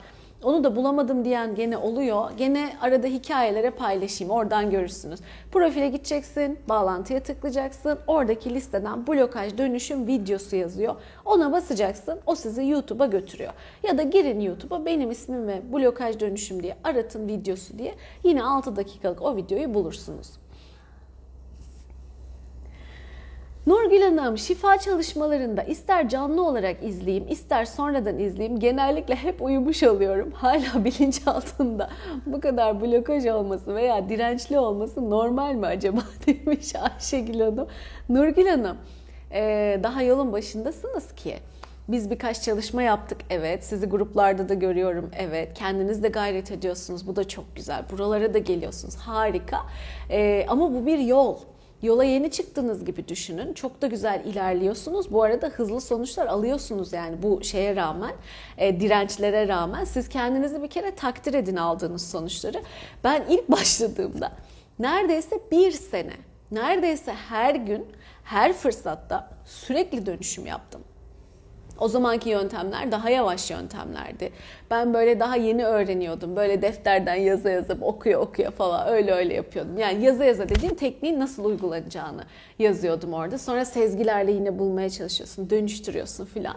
Onu 0.43 0.63
da 0.63 0.75
bulamadım 0.75 1.25
diyen 1.25 1.55
gene 1.55 1.77
oluyor. 1.77 2.31
Gene 2.37 2.73
arada 2.81 3.07
hikayelere 3.07 3.69
paylaşayım. 3.69 4.33
Oradan 4.33 4.69
görürsünüz. 4.69 5.19
Profile 5.51 5.87
gideceksin, 5.87 6.59
bağlantıya 6.69 7.19
tıklayacaksın. 7.19 7.99
Oradaki 8.07 8.53
listeden 8.53 9.07
blokaj 9.07 9.57
dönüşüm 9.57 10.07
videosu 10.07 10.55
yazıyor. 10.55 10.95
Ona 11.25 11.51
basacaksın. 11.51 12.19
O 12.25 12.35
sizi 12.35 12.65
YouTube'a 12.65 13.05
götürüyor. 13.05 13.53
Ya 13.83 13.97
da 13.97 14.03
girin 14.03 14.39
YouTube'a 14.39 14.85
benim 14.85 15.11
ismim 15.11 15.47
ve 15.47 15.61
blokaj 15.73 16.19
dönüşüm 16.19 16.63
diye 16.63 16.77
aratın 16.83 17.27
videosu 17.27 17.77
diye. 17.77 17.95
Yine 18.23 18.43
6 18.43 18.75
dakikalık 18.75 19.21
o 19.21 19.35
videoyu 19.35 19.73
bulursunuz. 19.73 20.29
Nurgül 23.69 24.01
Hanım 24.01 24.37
şifa 24.37 24.77
çalışmalarında 24.77 25.63
ister 25.63 26.09
canlı 26.09 26.43
olarak 26.43 26.83
izleyeyim 26.83 27.27
ister 27.29 27.65
sonradan 27.65 28.19
izleyeyim 28.19 28.59
genellikle 28.59 29.15
hep 29.15 29.41
uyumuş 29.41 29.83
oluyorum. 29.83 30.31
Hala 30.33 30.85
bilinç 30.85 31.27
altında 31.27 31.89
bu 32.25 32.39
kadar 32.41 32.81
blokaj 32.81 33.25
olması 33.25 33.75
veya 33.75 34.09
dirençli 34.09 34.59
olması 34.59 35.09
normal 35.09 35.53
mi 35.53 35.65
acaba 35.65 36.01
demiş 36.27 36.73
Ayşegül 36.75 37.39
Hanım. 37.39 37.67
Nurgül 38.09 38.47
Hanım 38.47 38.77
daha 39.83 40.01
yolun 40.01 40.31
başındasınız 40.33 41.15
ki. 41.15 41.37
Biz 41.87 42.11
birkaç 42.11 42.41
çalışma 42.41 42.81
yaptık 42.81 43.21
evet. 43.29 43.63
Sizi 43.63 43.85
gruplarda 43.85 44.49
da 44.49 44.53
görüyorum 44.53 45.11
evet. 45.17 45.53
Kendiniz 45.53 46.03
de 46.03 46.07
gayret 46.07 46.51
ediyorsunuz. 46.51 47.07
Bu 47.07 47.15
da 47.15 47.27
çok 47.27 47.55
güzel. 47.55 47.83
Buralara 47.91 48.33
da 48.33 48.37
geliyorsunuz. 48.37 48.95
Harika. 48.95 49.59
Ee, 50.09 50.45
ama 50.47 50.73
bu 50.73 50.85
bir 50.85 50.99
yol. 50.99 51.37
Yola 51.81 52.03
yeni 52.03 52.31
çıktığınız 52.31 52.85
gibi 52.85 53.07
düşünün. 53.07 53.53
Çok 53.53 53.81
da 53.81 53.87
güzel 53.87 54.25
ilerliyorsunuz. 54.25 55.11
Bu 55.11 55.23
arada 55.23 55.47
hızlı 55.47 55.81
sonuçlar 55.81 56.27
alıyorsunuz 56.27 56.93
yani 56.93 57.23
bu 57.23 57.43
şeye 57.43 57.75
rağmen, 57.75 58.13
e, 58.57 58.79
dirençlere 58.79 59.47
rağmen. 59.47 59.83
Siz 59.83 60.09
kendinizi 60.09 60.63
bir 60.63 60.67
kere 60.67 60.95
takdir 60.95 61.33
edin 61.33 61.55
aldığınız 61.55 62.09
sonuçları. 62.09 62.63
Ben 63.03 63.25
ilk 63.29 63.49
başladığımda 63.51 64.31
neredeyse 64.79 65.39
bir 65.51 65.71
sene, 65.71 66.13
neredeyse 66.51 67.13
her 67.13 67.55
gün, 67.55 67.85
her 68.23 68.53
fırsatta 68.53 69.29
sürekli 69.45 70.05
dönüşüm 70.05 70.45
yaptım. 70.45 70.81
O 71.79 71.87
zamanki 71.87 72.29
yöntemler 72.29 72.91
daha 72.91 73.09
yavaş 73.09 73.51
yöntemlerdi. 73.51 74.31
Ben 74.71 74.93
böyle 74.93 75.19
daha 75.19 75.35
yeni 75.35 75.65
öğreniyordum. 75.65 76.35
Böyle 76.35 76.61
defterden 76.61 77.15
yaza 77.15 77.49
yazıp 77.49 77.83
okuya 77.83 78.19
okuya 78.19 78.51
falan 78.51 78.87
öyle 78.87 79.11
öyle 79.11 79.33
yapıyordum. 79.33 79.77
Yani 79.77 80.03
yaza 80.03 80.25
yaza 80.25 80.49
dediğim 80.49 80.75
tekniğin 80.75 81.19
nasıl 81.19 81.45
uygulanacağını 81.45 82.23
yazıyordum 82.59 83.13
orada. 83.13 83.37
Sonra 83.37 83.65
sezgilerle 83.65 84.31
yine 84.31 84.59
bulmaya 84.59 84.89
çalışıyorsun, 84.89 85.49
dönüştürüyorsun 85.49 86.25
filan. 86.25 86.55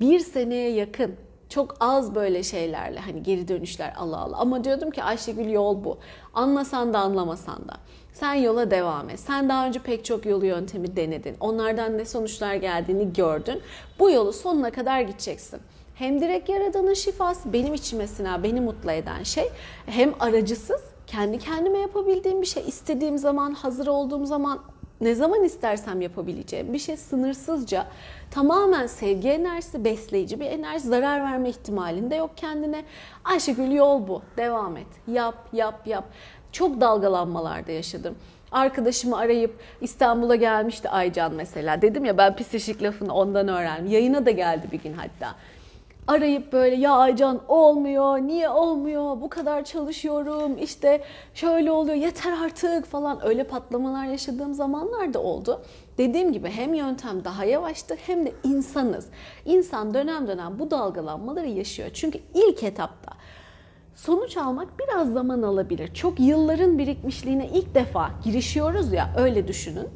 bir 0.00 0.18
seneye 0.20 0.70
yakın 0.70 1.14
çok 1.48 1.76
az 1.80 2.14
böyle 2.14 2.42
şeylerle 2.42 3.00
hani 3.00 3.22
geri 3.22 3.48
dönüşler 3.48 3.94
Allah 3.96 4.18
Allah. 4.18 4.36
Ama 4.36 4.64
diyordum 4.64 4.90
ki 4.90 5.02
Ayşegül 5.02 5.50
yol 5.50 5.84
bu. 5.84 5.98
Anlasan 6.34 6.94
da 6.94 6.98
anlamasan 6.98 7.68
da. 7.68 7.76
Sen 8.20 8.34
yola 8.34 8.70
devam 8.70 9.10
et. 9.10 9.20
Sen 9.20 9.48
daha 9.48 9.66
önce 9.66 9.78
pek 9.78 10.04
çok 10.04 10.26
yolu 10.26 10.46
yöntemi 10.46 10.96
denedin. 10.96 11.36
Onlardan 11.40 11.98
ne 11.98 12.04
sonuçlar 12.04 12.54
geldiğini 12.54 13.12
gördün. 13.12 13.60
Bu 13.98 14.10
yolu 14.10 14.32
sonuna 14.32 14.70
kadar 14.70 15.00
gideceksin. 15.00 15.60
Hem 15.94 16.20
direkt 16.20 16.48
yaradanın 16.48 16.94
şifası 16.94 17.52
benim 17.52 17.74
için 17.74 17.98
mesela 17.98 18.42
beni 18.42 18.60
mutlu 18.60 18.90
eden 18.90 19.22
şey 19.22 19.48
hem 19.86 20.14
aracısız 20.20 20.80
kendi 21.06 21.38
kendime 21.38 21.78
yapabildiğim 21.78 22.42
bir 22.42 22.46
şey 22.46 22.62
istediğim 22.68 23.18
zaman 23.18 23.52
hazır 23.54 23.86
olduğum 23.86 24.26
zaman 24.26 24.60
ne 25.00 25.14
zaman 25.14 25.44
istersem 25.44 26.00
yapabileceğim 26.00 26.72
bir 26.72 26.78
şey 26.78 26.96
sınırsızca 26.96 27.86
tamamen 28.30 28.86
sevgi 28.86 29.28
enerjisi, 29.28 29.84
besleyici 29.84 30.40
bir 30.40 30.46
enerji, 30.46 30.80
zarar 30.88 31.20
verme 31.20 31.48
ihtimalinde 31.48 32.14
yok 32.14 32.30
kendine. 32.36 32.84
Ayşegül 33.24 33.70
yol 33.70 34.08
bu. 34.08 34.22
Devam 34.36 34.76
et. 34.76 34.86
Yap, 35.08 35.48
yap, 35.52 35.86
yap. 35.86 36.04
Çok 36.52 36.80
dalgalanmalarda 36.80 37.72
yaşadım. 37.72 38.14
Arkadaşımı 38.52 39.18
arayıp 39.18 39.54
İstanbul'a 39.80 40.36
gelmişti 40.36 40.88
Aycan 40.88 41.34
mesela. 41.34 41.82
Dedim 41.82 42.04
ya 42.04 42.18
ben 42.18 42.36
psişik 42.36 42.82
lafını 42.82 43.14
ondan 43.14 43.48
öğrendim. 43.48 43.92
Yayına 43.92 44.26
da 44.26 44.30
geldi 44.30 44.68
bir 44.72 44.78
gün 44.78 44.92
hatta 44.92 45.34
arayıp 46.08 46.52
böyle 46.52 46.76
ya 46.76 46.92
Aycan 46.92 47.40
olmuyor, 47.48 48.18
niye 48.18 48.48
olmuyor, 48.48 49.20
bu 49.20 49.28
kadar 49.28 49.64
çalışıyorum, 49.64 50.58
işte 50.58 51.02
şöyle 51.34 51.70
oluyor, 51.70 51.96
yeter 51.96 52.32
artık 52.44 52.86
falan 52.86 53.26
öyle 53.26 53.44
patlamalar 53.44 54.04
yaşadığım 54.04 54.54
zamanlar 54.54 55.14
da 55.14 55.22
oldu. 55.22 55.62
Dediğim 55.98 56.32
gibi 56.32 56.50
hem 56.50 56.74
yöntem 56.74 57.24
daha 57.24 57.44
yavaştı 57.44 57.96
hem 58.06 58.26
de 58.26 58.32
insanız. 58.44 59.06
İnsan 59.44 59.94
dönem 59.94 60.28
dönem 60.28 60.58
bu 60.58 60.70
dalgalanmaları 60.70 61.48
yaşıyor. 61.48 61.90
Çünkü 61.94 62.20
ilk 62.34 62.62
etapta 62.62 63.17
sonuç 63.98 64.36
almak 64.36 64.68
biraz 64.78 65.12
zaman 65.12 65.42
alabilir. 65.42 65.94
Çok 65.94 66.20
yılların 66.20 66.78
birikmişliğine 66.78 67.48
ilk 67.48 67.74
defa 67.74 68.10
girişiyoruz 68.24 68.92
ya 68.92 69.10
öyle 69.16 69.48
düşünün. 69.48 69.88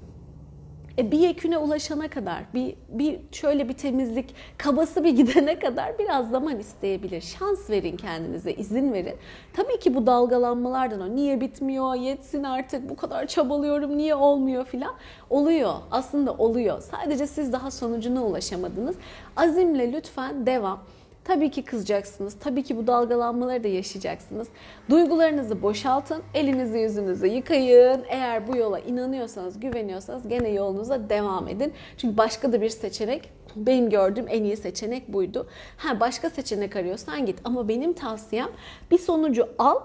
E, 0.98 1.10
bir 1.12 1.18
yeküne 1.18 1.58
ulaşana 1.58 2.08
kadar, 2.08 2.44
bir, 2.54 2.74
bir 2.88 3.20
şöyle 3.32 3.68
bir 3.68 3.72
temizlik 3.72 4.34
kabası 4.58 5.04
bir 5.04 5.10
gidene 5.16 5.58
kadar 5.58 5.98
biraz 5.98 6.30
zaman 6.30 6.58
isteyebilir. 6.58 7.20
Şans 7.20 7.70
verin 7.70 7.96
kendinize, 7.96 8.52
izin 8.52 8.92
verin. 8.92 9.14
Tabii 9.52 9.78
ki 9.78 9.94
bu 9.94 10.06
dalgalanmalardan 10.06 11.00
o 11.00 11.16
niye 11.16 11.40
bitmiyor, 11.40 11.94
yetsin 11.94 12.42
artık, 12.42 12.90
bu 12.90 12.96
kadar 12.96 13.26
çabalıyorum, 13.26 13.96
niye 13.96 14.14
olmuyor 14.14 14.64
filan. 14.64 14.94
Oluyor, 15.30 15.74
aslında 15.90 16.32
oluyor. 16.32 16.80
Sadece 16.80 17.26
siz 17.26 17.52
daha 17.52 17.70
sonucuna 17.70 18.24
ulaşamadınız. 18.24 18.96
Azimle 19.36 19.92
lütfen 19.92 20.46
devam. 20.46 20.80
Tabii 21.24 21.50
ki 21.50 21.64
kızacaksınız. 21.64 22.36
Tabii 22.40 22.62
ki 22.62 22.76
bu 22.76 22.86
dalgalanmaları 22.86 23.64
da 23.64 23.68
yaşayacaksınız. 23.68 24.48
Duygularınızı 24.90 25.62
boşaltın. 25.62 26.22
Elinizi 26.34 26.78
yüzünüzü 26.78 27.26
yıkayın. 27.26 28.04
Eğer 28.08 28.48
bu 28.48 28.56
yola 28.56 28.78
inanıyorsanız, 28.78 29.60
güveniyorsanız 29.60 30.28
gene 30.28 30.48
yolunuza 30.48 31.08
devam 31.08 31.48
edin. 31.48 31.72
Çünkü 31.96 32.16
başka 32.16 32.52
da 32.52 32.60
bir 32.60 32.68
seçenek 32.68 33.30
benim 33.56 33.90
gördüğüm 33.90 34.26
en 34.28 34.44
iyi 34.44 34.56
seçenek 34.56 35.12
buydu. 35.12 35.46
Ha 35.76 36.00
başka 36.00 36.30
seçenek 36.30 36.76
arıyorsan 36.76 37.26
git 37.26 37.38
ama 37.44 37.68
benim 37.68 37.92
tavsiyem 37.92 38.48
bir 38.90 38.98
sonucu 38.98 39.48
al 39.58 39.80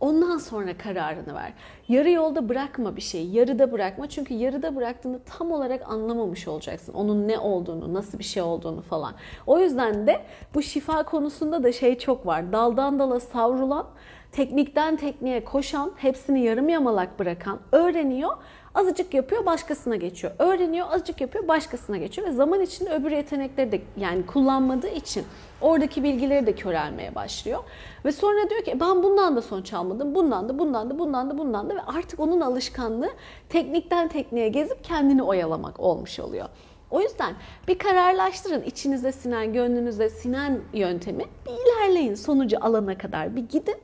Ondan 0.00 0.38
sonra 0.38 0.78
kararını 0.78 1.34
ver. 1.34 1.52
Yarı 1.88 2.10
yolda 2.10 2.48
bırakma 2.48 2.96
bir 2.96 3.00
şeyi. 3.00 3.36
Yarıda 3.36 3.72
bırakma. 3.72 4.08
Çünkü 4.08 4.34
yarıda 4.34 4.76
bıraktığında 4.76 5.18
tam 5.38 5.52
olarak 5.52 5.90
anlamamış 5.90 6.48
olacaksın. 6.48 6.92
Onun 6.92 7.28
ne 7.28 7.38
olduğunu, 7.38 7.94
nasıl 7.94 8.18
bir 8.18 8.24
şey 8.24 8.42
olduğunu 8.42 8.82
falan. 8.82 9.14
O 9.46 9.58
yüzden 9.58 10.06
de 10.06 10.20
bu 10.54 10.62
şifa 10.62 11.02
konusunda 11.02 11.62
da 11.62 11.72
şey 11.72 11.98
çok 11.98 12.26
var. 12.26 12.52
Daldan 12.52 12.98
dala 12.98 13.20
savrulan, 13.20 13.86
teknikten 14.34 14.96
tekniğe 14.96 15.44
koşan, 15.44 15.92
hepsini 15.96 16.44
yarım 16.44 16.68
yamalak 16.68 17.18
bırakan, 17.18 17.60
öğreniyor 17.72 18.36
Azıcık 18.74 19.14
yapıyor 19.14 19.46
başkasına 19.46 19.96
geçiyor. 19.96 20.32
Öğreniyor 20.38 20.86
azıcık 20.90 21.20
yapıyor 21.20 21.48
başkasına 21.48 21.96
geçiyor. 21.96 22.28
Ve 22.28 22.32
zaman 22.32 22.60
içinde 22.60 22.90
öbür 22.90 23.10
yetenekleri 23.10 23.72
de 23.72 23.80
yani 23.96 24.26
kullanmadığı 24.26 24.88
için 24.88 25.24
oradaki 25.60 26.02
bilgileri 26.02 26.46
de 26.46 26.54
körelmeye 26.54 27.14
başlıyor. 27.14 27.58
Ve 28.04 28.12
sonra 28.12 28.50
diyor 28.50 28.64
ki 28.64 28.80
ben 28.80 29.02
bundan 29.02 29.36
da 29.36 29.42
sonuç 29.42 29.72
almadım. 29.72 30.14
Bundan 30.14 30.48
da 30.48 30.58
bundan 30.58 30.90
da 30.90 30.98
bundan 30.98 31.30
da 31.30 31.38
bundan 31.38 31.70
da 31.70 31.74
ve 31.74 31.82
artık 31.82 32.20
onun 32.20 32.40
alışkanlığı 32.40 33.10
teknikten 33.48 34.08
tekniğe 34.08 34.48
gezip 34.48 34.84
kendini 34.84 35.22
oyalamak 35.22 35.80
olmuş 35.80 36.20
oluyor. 36.20 36.48
O 36.90 37.00
yüzden 37.00 37.34
bir 37.68 37.78
kararlaştırın 37.78 38.62
içinize 38.62 39.12
sinen, 39.12 39.52
gönlünüze 39.52 40.08
sinen 40.08 40.60
yöntemi 40.72 41.24
bir 41.46 41.52
ilerleyin 41.52 42.14
sonucu 42.14 42.56
alana 42.60 42.98
kadar 42.98 43.36
bir 43.36 43.48
gidin. 43.48 43.76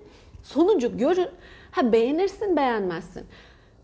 Sonucu 0.42 0.98
görün. 0.98 1.28
Ha 1.70 1.92
beğenirsin 1.92 2.56
beğenmezsin. 2.56 3.26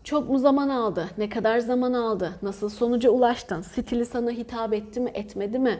Çok 0.03 0.29
mu 0.29 0.39
zaman 0.39 0.69
aldı? 0.69 1.07
Ne 1.17 1.29
kadar 1.29 1.59
zaman 1.59 1.93
aldı? 1.93 2.33
Nasıl 2.41 2.69
sonuca 2.69 3.09
ulaştın? 3.09 3.61
Stili 3.61 4.05
sana 4.05 4.31
hitap 4.31 4.73
etti 4.73 4.99
mi, 4.99 5.11
etmedi 5.13 5.59
mi? 5.59 5.79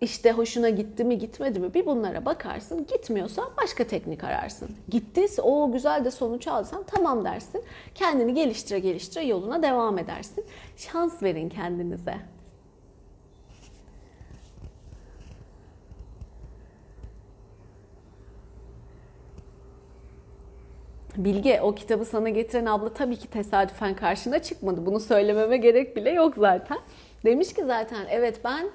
İşte 0.00 0.32
hoşuna 0.32 0.68
gitti 0.68 1.04
mi, 1.04 1.18
gitmedi 1.18 1.60
mi? 1.60 1.74
Bir 1.74 1.86
bunlara 1.86 2.24
bakarsın. 2.24 2.86
Gitmiyorsa 2.86 3.42
başka 3.62 3.84
teknik 3.84 4.24
ararsın. 4.24 4.70
Gittiyse 4.88 5.42
o 5.42 5.72
güzel 5.72 6.04
de 6.04 6.10
sonuç 6.10 6.48
alsan 6.48 6.82
tamam 6.86 7.24
dersin. 7.24 7.62
Kendini 7.94 8.34
geliştire 8.34 8.78
geliştire 8.78 9.24
yoluna 9.24 9.62
devam 9.62 9.98
edersin. 9.98 10.44
Şans 10.76 11.22
verin 11.22 11.48
kendinize. 11.48 12.14
Bilge 21.16 21.60
o 21.60 21.74
kitabı 21.74 22.04
sana 22.04 22.28
getiren 22.28 22.66
abla 22.66 22.92
tabii 22.92 23.16
ki 23.16 23.28
tesadüfen 23.28 23.94
karşına 23.94 24.42
çıkmadı. 24.42 24.86
Bunu 24.86 25.00
söylememe 25.00 25.56
gerek 25.56 25.96
bile 25.96 26.10
yok 26.10 26.34
zaten. 26.36 26.78
Demiş 27.24 27.54
ki 27.54 27.64
zaten 27.66 28.06
evet 28.10 28.40
ben 28.44 28.66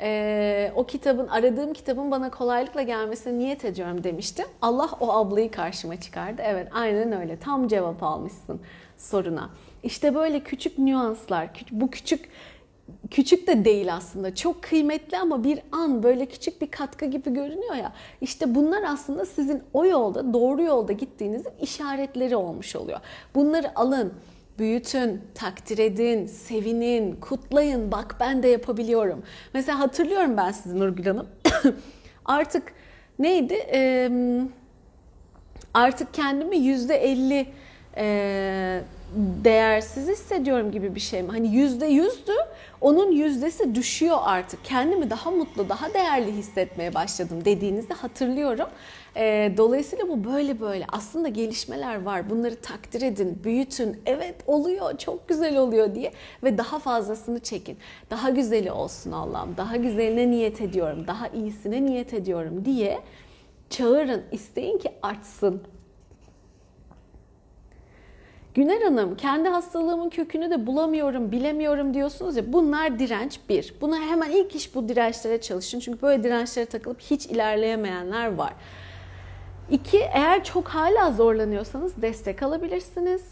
e, 0.00 0.72
o 0.74 0.86
kitabın 0.86 1.28
aradığım 1.28 1.72
kitabın 1.72 2.10
bana 2.10 2.30
kolaylıkla 2.30 2.82
gelmesine 2.82 3.38
niyet 3.38 3.64
ediyorum 3.64 4.04
demişti. 4.04 4.46
Allah 4.62 4.90
o 5.00 5.12
ablayı 5.12 5.50
karşıma 5.50 6.00
çıkardı. 6.00 6.42
Evet 6.44 6.68
aynen 6.72 7.12
öyle 7.12 7.36
tam 7.36 7.68
cevap 7.68 8.02
almışsın 8.02 8.60
soruna. 8.98 9.50
İşte 9.82 10.14
böyle 10.14 10.40
küçük 10.40 10.78
nüanslar, 10.78 11.48
bu 11.70 11.90
küçük 11.90 12.28
küçük 13.10 13.46
de 13.46 13.64
değil 13.64 13.94
aslında. 13.94 14.34
Çok 14.34 14.62
kıymetli 14.62 15.18
ama 15.18 15.44
bir 15.44 15.60
an 15.72 16.02
böyle 16.02 16.26
küçük 16.26 16.60
bir 16.62 16.70
katkı 16.70 17.04
gibi 17.04 17.34
görünüyor 17.34 17.74
ya. 17.74 17.92
İşte 18.20 18.54
bunlar 18.54 18.82
aslında 18.82 19.26
sizin 19.26 19.62
o 19.72 19.84
yolda, 19.84 20.32
doğru 20.32 20.62
yolda 20.62 20.92
gittiğinizin 20.92 21.52
işaretleri 21.60 22.36
olmuş 22.36 22.76
oluyor. 22.76 23.00
Bunları 23.34 23.78
alın, 23.78 24.12
büyütün, 24.58 25.20
takdir 25.34 25.78
edin, 25.78 26.26
sevinin, 26.26 27.16
kutlayın. 27.16 27.92
Bak 27.92 28.16
ben 28.20 28.42
de 28.42 28.48
yapabiliyorum. 28.48 29.22
Mesela 29.54 29.78
hatırlıyorum 29.78 30.36
ben 30.36 30.52
sizi 30.52 30.78
Nurgül 30.78 31.06
Hanım. 31.06 31.26
artık 32.24 32.62
neydi? 33.18 33.54
Ee, 33.72 34.10
artık 35.74 36.14
kendimi 36.14 36.56
yüzde 36.56 36.96
elli 36.96 37.46
değersiz 39.44 40.08
hissediyorum 40.08 40.70
gibi 40.70 40.94
bir 40.94 41.00
şey 41.00 41.22
mi? 41.22 41.30
Hani 41.30 41.54
yüzde 41.56 41.86
yüzdü, 41.86 42.32
onun 42.80 43.12
yüzdesi 43.12 43.74
düşüyor 43.74 44.18
artık. 44.22 44.64
Kendimi 44.64 45.10
daha 45.10 45.30
mutlu, 45.30 45.68
daha 45.68 45.94
değerli 45.94 46.32
hissetmeye 46.32 46.94
başladım 46.94 47.44
dediğinizde 47.44 47.94
hatırlıyorum. 47.94 48.68
E, 49.16 49.54
dolayısıyla 49.56 50.08
bu 50.08 50.24
böyle 50.24 50.60
böyle. 50.60 50.84
Aslında 50.92 51.28
gelişmeler 51.28 52.02
var. 52.02 52.30
Bunları 52.30 52.56
takdir 52.56 53.02
edin, 53.02 53.40
büyütün. 53.44 54.00
Evet 54.06 54.34
oluyor, 54.46 54.98
çok 54.98 55.28
güzel 55.28 55.56
oluyor 55.56 55.94
diye 55.94 56.12
ve 56.44 56.58
daha 56.58 56.78
fazlasını 56.78 57.40
çekin. 57.40 57.78
Daha 58.10 58.30
güzeli 58.30 58.72
olsun 58.72 59.12
Allah'ım. 59.12 59.56
Daha 59.56 59.76
güzeline 59.76 60.30
niyet 60.30 60.60
ediyorum. 60.60 61.06
Daha 61.06 61.28
iyisine 61.28 61.84
niyet 61.84 62.14
ediyorum 62.14 62.64
diye 62.64 63.00
çağırın, 63.70 64.22
isteyin 64.32 64.78
ki 64.78 64.92
artsın. 65.02 65.62
Güner 68.56 68.82
Hanım 68.82 69.16
kendi 69.16 69.48
hastalığımın 69.48 70.10
kökünü 70.10 70.50
de 70.50 70.66
bulamıyorum, 70.66 71.32
bilemiyorum 71.32 71.94
diyorsunuz 71.94 72.36
ya 72.36 72.52
bunlar 72.52 72.98
direnç 72.98 73.40
bir. 73.48 73.74
Buna 73.80 73.98
hemen 73.98 74.30
ilk 74.30 74.54
iş 74.54 74.74
bu 74.74 74.88
dirençlere 74.88 75.40
çalışın. 75.40 75.80
Çünkü 75.80 76.02
böyle 76.02 76.22
dirençlere 76.22 76.66
takılıp 76.66 77.00
hiç 77.00 77.26
ilerleyemeyenler 77.26 78.34
var. 78.34 78.52
İki, 79.70 79.98
eğer 79.98 80.44
çok 80.44 80.68
hala 80.68 81.10
zorlanıyorsanız 81.10 82.02
destek 82.02 82.42
alabilirsiniz. 82.42 83.22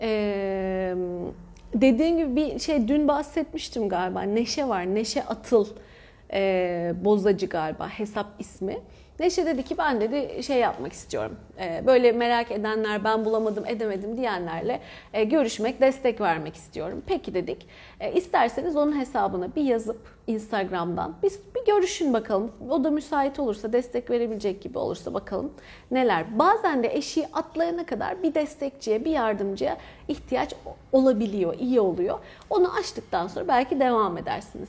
Ee, 0.00 0.94
dediğim 1.74 2.16
gibi 2.16 2.36
bir 2.36 2.58
şey 2.58 2.88
dün 2.88 3.08
bahsetmiştim 3.08 3.88
galiba. 3.88 4.22
Neşe 4.22 4.68
var. 4.68 4.94
Neşe 4.94 5.24
Atıl 5.24 5.66
e, 6.32 6.92
Bozacı 7.04 7.46
galiba 7.46 7.88
hesap 7.88 8.26
ismi. 8.38 8.78
Neşe 9.22 9.46
dedi 9.46 9.62
ki 9.62 9.78
ben 9.78 10.00
dedi 10.00 10.42
şey 10.42 10.58
yapmak 10.58 10.92
istiyorum. 10.92 11.36
Ee, 11.60 11.82
böyle 11.86 12.12
merak 12.12 12.50
edenler 12.50 13.04
ben 13.04 13.24
bulamadım 13.24 13.66
edemedim 13.66 14.16
diyenlerle 14.16 14.80
e, 15.12 15.24
görüşmek 15.24 15.80
destek 15.80 16.20
vermek 16.20 16.56
istiyorum. 16.56 17.02
Peki 17.06 17.34
dedik. 17.34 17.66
E, 18.00 18.12
isterseniz 18.12 18.76
onun 18.76 19.00
hesabına 19.00 19.54
bir 19.56 19.62
yazıp 19.62 20.00
Instagram'dan 20.26 21.14
bir, 21.22 21.30
bir 21.30 21.66
görüşün 21.66 22.12
bakalım. 22.12 22.52
O 22.70 22.84
da 22.84 22.90
müsait 22.90 23.38
olursa 23.38 23.72
destek 23.72 24.10
verebilecek 24.10 24.62
gibi 24.62 24.78
olursa 24.78 25.14
bakalım 25.14 25.52
neler. 25.90 26.38
Bazen 26.38 26.82
de 26.82 26.94
eşiği 26.94 27.26
atlayana 27.32 27.86
kadar 27.86 28.22
bir 28.22 28.34
destekçiye 28.34 29.04
bir 29.04 29.10
yardımcıya 29.10 29.76
ihtiyaç 30.08 30.54
olabiliyor 30.92 31.54
iyi 31.58 31.80
oluyor. 31.80 32.18
Onu 32.50 32.74
açtıktan 32.74 33.26
sonra 33.26 33.48
belki 33.48 33.80
devam 33.80 34.18
edersiniz. 34.18 34.68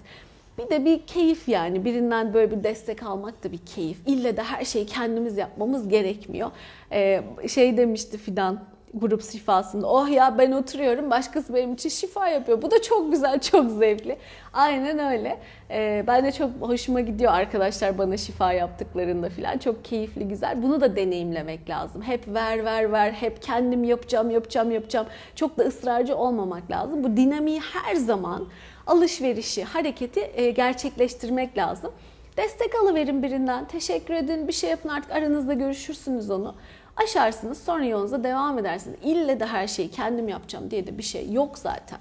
Bir 0.58 0.70
de 0.70 0.86
bir 0.86 1.08
keyif 1.08 1.48
yani 1.48 1.86
birinden 1.86 2.34
böyle 2.34 2.52
bir 2.52 2.64
destek 2.64 3.04
almak 3.04 3.44
da 3.44 3.52
bir 3.52 3.58
keyif. 3.58 3.98
İlle 4.08 4.38
de 4.38 4.44
her 4.44 4.66
şeyi 4.66 4.86
kendimiz 4.86 5.38
yapmamız 5.38 5.88
gerekmiyor. 5.90 6.52
Ee, 6.92 7.24
şey 7.48 7.78
demişti 7.78 8.18
Fidan 8.18 8.60
grup 8.94 9.24
şifasında. 9.24 9.88
Oh 9.88 10.10
ya 10.10 10.38
ben 10.38 10.52
oturuyorum 10.52 11.10
başkası 11.10 11.54
benim 11.54 11.74
için 11.74 11.90
şifa 11.90 12.28
yapıyor. 12.28 12.62
Bu 12.62 12.72
da 12.72 12.82
çok 12.82 13.12
güzel, 13.12 13.40
çok 13.40 13.72
zevkli. 13.72 14.18
Aynen 14.54 15.00
öyle. 15.00 15.40
Ee, 15.72 16.04
ben 16.08 16.26
de 16.26 16.32
çok 16.32 16.50
hoşuma 16.62 17.02
gidiyor 17.02 17.32
arkadaşlar 17.32 17.98
bana 17.98 18.18
şifa 18.18 18.54
yaptıklarında 18.54 19.30
falan. 19.30 19.58
Çok 19.58 19.86
keyifli, 19.86 20.28
güzel. 20.28 20.64
Bunu 20.64 20.82
da 20.82 20.96
deneyimlemek 20.96 21.70
lazım. 21.70 22.02
Hep 22.02 22.28
ver, 22.28 22.66
ver, 22.66 22.92
ver. 22.92 23.12
Hep 23.12 23.42
kendim 23.42 23.84
yapacağım, 23.84 24.30
yapacağım, 24.30 24.72
yapacağım. 24.72 25.08
Çok 25.36 25.58
da 25.58 25.64
ısrarcı 25.64 26.16
olmamak 26.16 26.72
lazım. 26.72 27.04
Bu 27.04 27.18
dinamiği 27.18 27.60
her 27.60 27.96
zaman 27.96 28.48
alışverişi, 28.88 29.64
hareketi 29.64 30.32
e, 30.34 30.52
gerçekleştirmek 30.52 31.58
lazım. 31.58 31.92
Destek 32.38 32.76
alıverin 32.76 33.24
birinden. 33.24 33.68
Teşekkür 33.68 34.14
edin. 34.14 34.48
Bir 34.48 34.54
şey 34.54 34.70
yapın 34.70 34.90
artık 34.90 35.12
aranızda 35.12 35.54
görüşürsünüz 35.54 36.30
onu. 36.30 36.56
Aşarsınız 36.98 37.64
sonra 37.64 37.86
yolunuza 37.86 38.24
devam 38.24 38.60
edersiniz. 38.60 38.98
İlle 39.04 39.40
de 39.40 39.46
her 39.46 39.68
şeyi 39.68 39.92
kendim 39.92 40.30
yapacağım 40.30 40.72
diye 40.72 40.88
de 40.88 40.98
bir 40.98 41.04
şey 41.04 41.32
yok 41.32 41.58
zaten. 41.58 42.00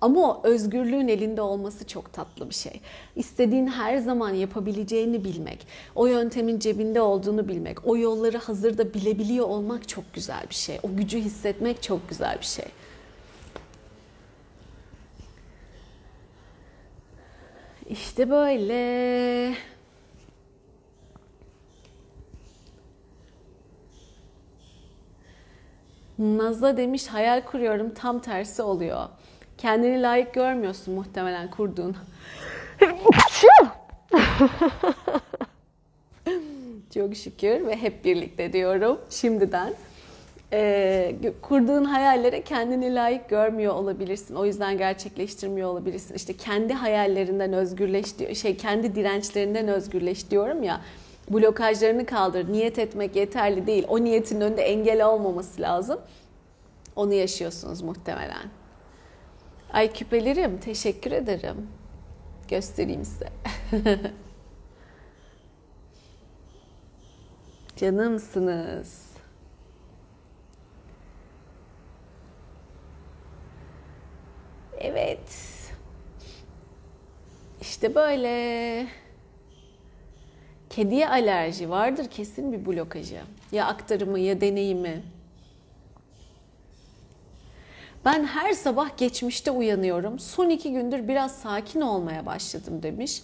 Ama 0.00 0.20
o 0.20 0.40
özgürlüğün 0.44 1.08
elinde 1.08 1.42
olması 1.42 1.86
çok 1.86 2.12
tatlı 2.12 2.50
bir 2.50 2.54
şey. 2.54 2.80
İstediğin 3.16 3.66
her 3.66 3.98
zaman 3.98 4.30
yapabileceğini 4.30 5.24
bilmek, 5.24 5.66
o 5.94 6.06
yöntemin 6.06 6.58
cebinde 6.58 7.00
olduğunu 7.00 7.48
bilmek, 7.48 7.86
o 7.86 7.96
yolları 7.96 8.38
hazırda 8.38 8.94
bilebiliyor 8.94 9.46
olmak 9.46 9.88
çok 9.88 10.14
güzel 10.14 10.42
bir 10.50 10.54
şey. 10.54 10.78
O 10.82 10.96
gücü 10.96 11.18
hissetmek 11.18 11.82
çok 11.82 12.08
güzel 12.08 12.38
bir 12.40 12.46
şey. 12.46 12.64
İşte 17.88 18.30
böyle. 18.30 19.54
Nazlı 26.18 26.76
demiş 26.76 27.06
hayal 27.06 27.40
kuruyorum 27.40 27.94
tam 27.94 28.18
tersi 28.18 28.62
oluyor. 28.62 29.08
Kendini 29.58 30.02
layık 30.02 30.34
görmüyorsun 30.34 30.94
muhtemelen 30.94 31.50
kurduğun. 31.50 31.96
Çok 36.94 37.16
şükür 37.16 37.66
ve 37.66 37.76
hep 37.76 38.04
birlikte 38.04 38.52
diyorum 38.52 39.00
şimdiden. 39.10 39.74
Ee, 40.54 41.14
kurduğun 41.42 41.84
hayallere 41.84 42.42
kendini 42.42 42.94
layık 42.94 43.28
görmüyor 43.28 43.74
olabilirsin. 43.74 44.34
O 44.34 44.44
yüzden 44.44 44.78
gerçekleştirmiyor 44.78 45.68
olabilirsin. 45.68 46.14
İşte 46.14 46.36
kendi 46.36 46.74
hayallerinden 46.74 47.52
özgürleş 47.52 48.18
diyor, 48.18 48.34
şey 48.34 48.56
kendi 48.56 48.94
dirençlerinden 48.94 49.68
özgürleş 49.68 50.30
diyorum 50.30 50.62
ya. 50.62 50.80
Blokajlarını 51.30 52.06
kaldır. 52.06 52.52
Niyet 52.52 52.78
etmek 52.78 53.16
yeterli 53.16 53.66
değil. 53.66 53.84
O 53.88 54.04
niyetin 54.04 54.40
önünde 54.40 54.62
engel 54.62 55.06
olmaması 55.06 55.62
lazım. 55.62 56.00
Onu 56.96 57.12
yaşıyorsunuz 57.12 57.82
muhtemelen. 57.82 58.50
Ay 59.72 59.92
küpelerim 59.92 60.58
teşekkür 60.58 61.12
ederim. 61.12 61.68
Göstereyim 62.48 63.04
size. 63.04 63.28
Canımsınız. 67.76 69.01
Evet. 74.82 75.52
İşte 77.60 77.94
böyle. 77.94 78.86
Kediye 80.70 81.08
alerji 81.08 81.70
vardır 81.70 82.08
kesin 82.10 82.52
bir 82.52 82.66
blokajı. 82.66 83.20
Ya 83.52 83.66
aktarımı 83.66 84.18
ya 84.18 84.40
deneyimi. 84.40 85.02
Ben 88.04 88.24
her 88.24 88.52
sabah 88.52 88.96
geçmişte 88.96 89.50
uyanıyorum. 89.50 90.18
Son 90.18 90.48
iki 90.50 90.72
gündür 90.72 91.08
biraz 91.08 91.34
sakin 91.34 91.80
olmaya 91.80 92.26
başladım 92.26 92.82
demiş. 92.82 93.22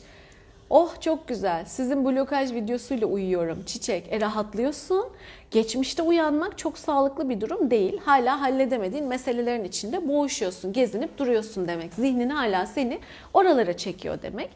Oh 0.70 1.00
çok 1.00 1.28
güzel. 1.28 1.64
Sizin 1.64 2.04
blokaj 2.04 2.52
videosuyla 2.52 3.06
uyuyorum. 3.06 3.62
Çiçek. 3.66 4.12
E 4.12 4.20
rahatlıyorsun. 4.20 5.06
Geçmişte 5.50 6.02
uyanmak 6.02 6.58
çok 6.58 6.78
sağlıklı 6.78 7.28
bir 7.28 7.40
durum 7.40 7.70
değil. 7.70 8.00
Hala 8.04 8.40
halledemediğin 8.40 9.06
meselelerin 9.06 9.64
içinde 9.64 10.08
boğuşuyorsun. 10.08 10.72
Gezinip 10.72 11.18
duruyorsun 11.18 11.68
demek. 11.68 11.94
Zihnin 11.94 12.30
hala 12.30 12.66
seni 12.66 13.00
oralara 13.34 13.76
çekiyor 13.76 14.22
demek. 14.22 14.50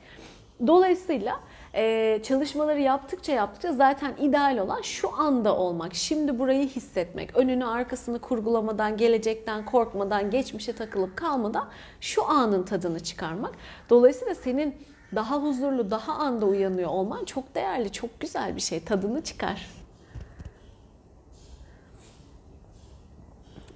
Dolayısıyla 0.66 1.40
ee, 1.74 2.20
çalışmaları 2.22 2.80
yaptıkça 2.80 3.32
yaptıkça 3.32 3.72
zaten 3.72 4.14
ideal 4.20 4.58
olan 4.58 4.82
şu 4.82 5.14
anda 5.20 5.56
olmak, 5.56 5.94
şimdi 5.94 6.38
burayı 6.38 6.68
hissetmek, 6.68 7.36
önünü 7.36 7.64
arkasını 7.64 8.18
kurgulamadan, 8.18 8.96
gelecekten 8.96 9.64
korkmadan, 9.64 10.30
geçmişe 10.30 10.72
takılıp 10.72 11.16
kalmadan 11.16 11.68
şu 12.00 12.28
anın 12.28 12.62
tadını 12.62 13.00
çıkarmak. 13.00 13.52
Dolayısıyla 13.90 14.34
senin 14.34 14.74
daha 15.14 15.36
huzurlu, 15.36 15.90
daha 15.90 16.12
anda 16.12 16.46
uyanıyor 16.46 16.90
olman 16.90 17.24
çok 17.24 17.54
değerli, 17.54 17.92
çok 17.92 18.20
güzel 18.20 18.56
bir 18.56 18.60
şey. 18.60 18.84
Tadını 18.84 19.24
çıkar. 19.24 19.66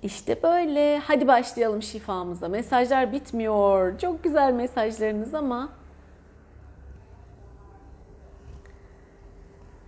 İşte 0.03 0.42
böyle. 0.42 0.99
Hadi 0.99 1.27
başlayalım 1.27 1.83
şifamıza. 1.83 2.49
Mesajlar 2.49 3.12
bitmiyor. 3.12 3.99
Çok 3.99 4.25
güzel 4.25 4.53
mesajlarınız 4.53 5.35
ama 5.35 5.68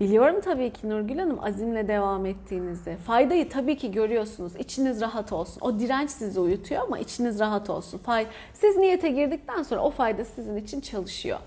Biliyorum 0.00 0.40
tabii 0.40 0.72
ki 0.72 0.88
Nurgül 0.88 1.18
Hanım 1.18 1.44
azimle 1.44 1.88
devam 1.88 2.26
ettiğinizi. 2.26 2.96
Faydayı 2.96 3.48
tabii 3.48 3.76
ki 3.76 3.90
görüyorsunuz. 3.90 4.56
İçiniz 4.56 5.00
rahat 5.00 5.32
olsun. 5.32 5.60
O 5.60 5.78
direnç 5.78 6.10
sizi 6.10 6.40
uyutuyor 6.40 6.82
ama 6.82 6.98
içiniz 6.98 7.40
rahat 7.40 7.70
olsun. 7.70 7.98
Fay 7.98 8.26
Siz 8.52 8.76
niyete 8.76 9.08
girdikten 9.08 9.62
sonra 9.62 9.80
o 9.80 9.90
fayda 9.90 10.24
sizin 10.24 10.56
için 10.56 10.80
çalışıyor. 10.80 11.38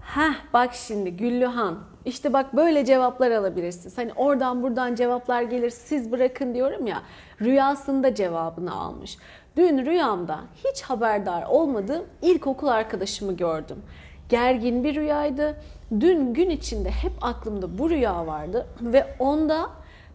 Heh 0.00 0.34
bak 0.52 0.74
şimdi 0.74 1.16
Güllühan. 1.16 1.78
İşte 2.04 2.32
bak 2.32 2.56
böyle 2.56 2.84
cevaplar 2.84 3.30
alabilirsiniz. 3.30 3.98
Hani 3.98 4.12
oradan 4.12 4.62
buradan 4.62 4.94
cevaplar 4.94 5.42
gelir 5.42 5.70
siz 5.70 6.12
bırakın 6.12 6.54
diyorum 6.54 6.86
ya. 6.86 7.02
Rüyasında 7.40 8.14
cevabını 8.14 8.74
almış. 8.74 9.18
Dün 9.56 9.86
rüyamda 9.86 10.40
hiç 10.64 10.82
haberdar 10.82 11.42
olmadığım 11.42 12.04
ilkokul 12.22 12.66
arkadaşımı 12.66 13.36
gördüm. 13.36 13.82
Gergin 14.28 14.84
bir 14.84 14.94
rüyaydı. 14.94 15.56
Dün 16.00 16.34
gün 16.34 16.50
içinde 16.50 16.90
hep 16.90 17.12
aklımda 17.20 17.78
bu 17.78 17.90
rüya 17.90 18.26
vardı 18.26 18.66
ve 18.80 19.06
onda 19.18 19.70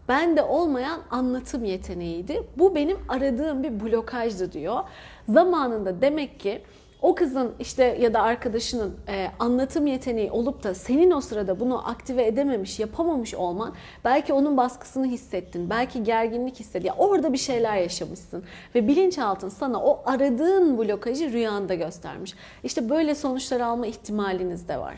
bende 0.09 0.43
olmayan 0.43 1.01
anlatım 1.11 1.65
yeteneğiydi. 1.65 2.43
Bu 2.57 2.75
benim 2.75 2.97
aradığım 3.09 3.63
bir 3.63 3.79
blokajdı 3.79 4.51
diyor. 4.51 4.83
Zamanında 5.29 6.01
demek 6.01 6.39
ki 6.39 6.61
o 7.01 7.15
kızın 7.15 7.53
işte 7.59 7.97
ya 8.01 8.13
da 8.13 8.21
arkadaşının 8.21 8.95
e, 9.07 9.27
anlatım 9.39 9.87
yeteneği 9.87 10.31
olup 10.31 10.63
da 10.63 10.73
senin 10.73 11.11
o 11.11 11.21
sırada 11.21 11.59
bunu 11.59 11.89
aktive 11.89 12.25
edememiş, 12.25 12.79
yapamamış 12.79 13.33
olman 13.33 13.73
belki 14.05 14.33
onun 14.33 14.57
baskısını 14.57 15.05
hissettin, 15.05 15.69
belki 15.69 16.03
gerginlik 16.03 16.59
hissettin. 16.59 16.87
Ya 16.87 16.95
orada 16.97 17.33
bir 17.33 17.37
şeyler 17.37 17.77
yaşamışsın 17.77 18.43
ve 18.75 18.87
bilinçaltın 18.87 19.49
sana 19.49 19.83
o 19.83 20.01
aradığın 20.05 20.77
blokajı 20.77 21.31
rüyanda 21.31 21.75
göstermiş. 21.75 22.33
İşte 22.63 22.89
böyle 22.89 23.15
sonuçlar 23.15 23.59
alma 23.59 23.87
ihtimaliniz 23.87 24.67
de 24.67 24.77
var. 24.77 24.95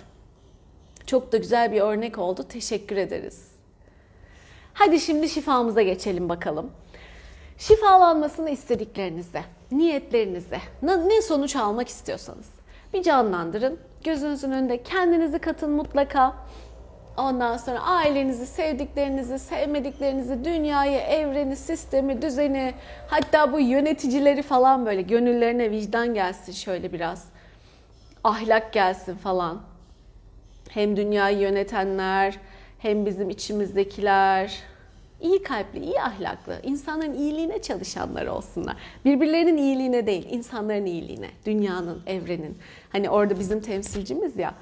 Çok 1.06 1.32
da 1.32 1.38
güzel 1.38 1.72
bir 1.72 1.82
örnek 1.82 2.18
oldu. 2.18 2.46
Teşekkür 2.50 2.98
ederiz. 2.98 3.48
Hadi 4.74 5.00
şimdi 5.00 5.30
şifamıza 5.30 5.82
geçelim 5.82 6.30
bakalım. 6.30 6.72
Şifalanmasını 7.60 8.50
istediklerinize, 8.50 9.43
niyetlerinize, 9.72 10.60
ne 10.82 11.22
sonuç 11.22 11.56
almak 11.56 11.88
istiyorsanız 11.88 12.50
bir 12.93 13.04
canlandırın. 13.04 13.80
Gözünüzün 14.04 14.52
önünde 14.52 14.84
kendinizi 14.84 15.39
katın 15.39 15.72
mutlaka. 15.72 16.36
Ondan 17.17 17.58
sonra 17.58 17.80
ailenizi, 17.80 18.45
sevdiklerinizi, 18.48 19.39
sevmediklerinizi, 19.39 20.45
dünyayı, 20.45 21.00
evreni, 21.00 21.56
sistemi, 21.56 22.22
düzeni, 22.22 22.74
hatta 23.08 23.54
bu 23.54 23.60
yöneticileri 23.60 24.41
falan 24.41 24.86
böyle 24.86 25.02
gönüllerine 25.02 25.72
vicdan 25.72 26.13
gelsin 26.13 26.52
şöyle 26.52 26.93
biraz. 26.93 27.26
Ahlak 28.24 28.74
gelsin 28.74 29.15
falan. 29.15 29.62
Hem 30.69 30.98
dünyayı 30.98 31.39
yönetenler, 31.39 32.38
hem 32.80 33.06
bizim 33.06 33.30
içimizdekiler, 33.30 34.60
iyi 35.22 35.44
kalpli, 35.44 35.80
iyi 35.80 36.02
ahlaklı, 36.02 36.60
insanların 36.64 37.14
iyiliğine 37.14 37.62
çalışanlar 37.62 38.28
olsunlar. 38.28 38.76
Birbirlerinin 39.06 39.58
iyiliğine 39.58 40.06
değil, 40.08 40.28
insanların 40.30 40.86
iyiliğine, 40.86 41.30
dünyanın, 41.46 42.02
evrenin. 42.08 42.58
Hani 42.90 43.10
orada 43.10 43.40
bizim 43.40 43.62
temsilcimiz 43.62 44.38
ya. 44.38 44.54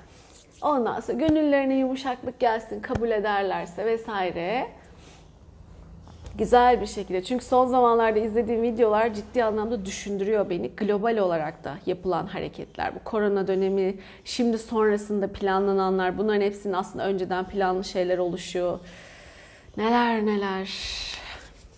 Ondan 0.62 1.00
sonra 1.00 1.17
gönüllerine 1.17 1.78
yumuşaklık 1.78 2.39
gelsin, 2.39 2.82
kabul 2.82 3.12
ederlerse 3.12 3.86
vesaire. 3.86 4.67
Güzel 6.38 6.82
bir 6.82 6.86
şekilde. 6.86 7.24
Çünkü 7.24 7.46
son 7.46 7.67
zamanlarda 7.67 8.20
izlediğim 8.20 8.62
videolar 8.62 9.13
ciddi 9.13 9.43
anlamda 9.43 9.86
düşündürüyor 9.86 10.50
beni. 10.50 10.70
Global 10.70 11.17
olarak 11.17 11.63
da 11.63 11.78
yapılan 11.86 12.26
hareketler. 12.28 12.96
Bu 12.96 13.00
korona 13.04 13.48
dönemi, 13.48 13.96
şimdi 14.26 14.58
sonrasında 14.58 15.32
planlananlar. 15.32 16.17
Bunların 16.17 16.41
hepsinin 16.41 16.74
aslında 16.74 17.08
önceden 17.08 17.48
planlı 17.48 17.84
şeyler 17.84 18.17
oluşuyor. 18.17 18.80
Neler 19.77 20.25
neler. 20.25 20.69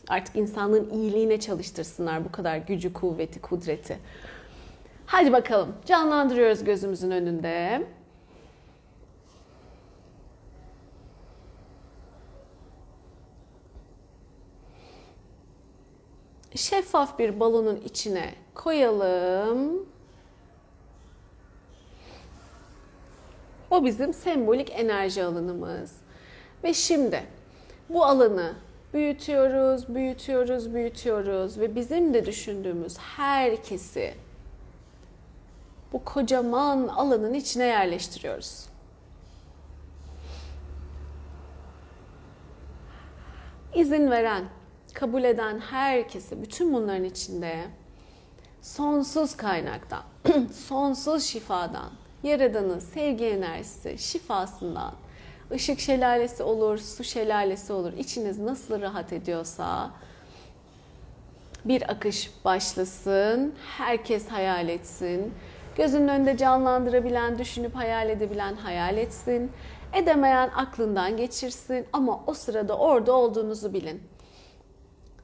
Artık 0.07 0.35
insanlığın 0.35 0.89
iyiliğine 0.89 1.39
çalıştırsınlar 1.39 2.25
bu 2.25 2.31
kadar 2.31 2.57
gücü, 2.57 2.93
kuvveti, 2.93 3.41
kudreti. 3.41 3.99
Hadi 5.05 5.33
bakalım. 5.33 5.75
Canlandırıyoruz 5.85 6.63
gözümüzün 6.63 7.11
önünde. 7.11 7.83
şeffaf 16.55 17.19
bir 17.19 17.39
balonun 17.39 17.75
içine 17.75 18.35
koyalım. 18.55 19.85
O 23.71 23.85
bizim 23.85 24.13
sembolik 24.13 24.71
enerji 24.71 25.23
alanımız. 25.23 25.95
Ve 26.63 26.73
şimdi 26.73 27.23
bu 27.89 28.05
alanı 28.05 28.53
büyütüyoruz, 28.93 29.95
büyütüyoruz, 29.95 30.73
büyütüyoruz 30.73 31.59
ve 31.59 31.75
bizim 31.75 32.13
de 32.13 32.25
düşündüğümüz 32.25 32.97
herkesi 32.97 34.13
bu 35.93 36.03
kocaman 36.03 36.87
alanın 36.87 37.33
içine 37.33 37.65
yerleştiriyoruz. 37.65 38.65
İzin 43.75 44.11
veren, 44.11 44.45
kabul 44.93 45.23
eden 45.23 45.59
herkesi, 45.59 46.41
bütün 46.41 46.73
bunların 46.73 47.03
içinde 47.03 47.65
sonsuz 48.61 49.37
kaynaktan, 49.37 50.03
sonsuz 50.53 51.23
şifadan, 51.23 51.91
Yaradan'ın 52.23 52.79
sevgi 52.79 53.25
enerjisi, 53.25 53.97
şifasından, 53.97 54.93
ışık 55.51 55.79
şelalesi 55.79 56.43
olur, 56.43 56.77
su 56.77 57.03
şelalesi 57.03 57.73
olur. 57.73 57.93
İçiniz 57.93 58.39
nasıl 58.39 58.81
rahat 58.81 59.13
ediyorsa 59.13 59.91
bir 61.65 61.91
akış 61.91 62.31
başlasın, 62.45 63.53
herkes 63.77 64.27
hayal 64.27 64.69
etsin. 64.69 65.33
Gözünün 65.75 66.07
önünde 66.07 66.37
canlandırabilen, 66.37 67.39
düşünüp 67.39 67.75
hayal 67.75 68.09
edebilen 68.09 68.53
hayal 68.53 68.97
etsin. 68.97 69.51
Edemeyen 69.93 70.49
aklından 70.55 71.17
geçirsin 71.17 71.85
ama 71.93 72.23
o 72.27 72.33
sırada 72.33 72.77
orada 72.77 73.13
olduğunuzu 73.13 73.73
bilin 73.73 74.03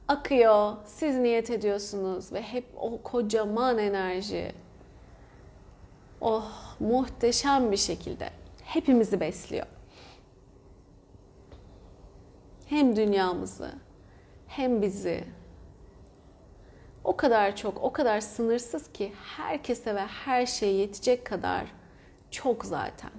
akıyor. 0.08 0.72
Siz 0.86 1.16
niyet 1.16 1.50
ediyorsunuz 1.50 2.32
ve 2.32 2.42
hep 2.42 2.64
o 2.76 3.02
kocaman 3.02 3.78
enerji 3.78 4.52
oh 6.20 6.52
muhteşem 6.80 7.72
bir 7.72 7.76
şekilde 7.76 8.30
hepimizi 8.64 9.20
besliyor. 9.20 9.66
Hem 12.66 12.96
dünyamızı 12.96 13.72
hem 14.46 14.82
bizi 14.82 15.24
o 17.04 17.16
kadar 17.16 17.56
çok, 17.56 17.82
o 17.82 17.92
kadar 17.92 18.20
sınırsız 18.20 18.92
ki 18.92 19.12
herkese 19.36 19.94
ve 19.94 20.06
her 20.06 20.46
şeye 20.46 20.72
yetecek 20.72 21.24
kadar 21.26 21.66
çok 22.30 22.64
zaten. 22.64 23.10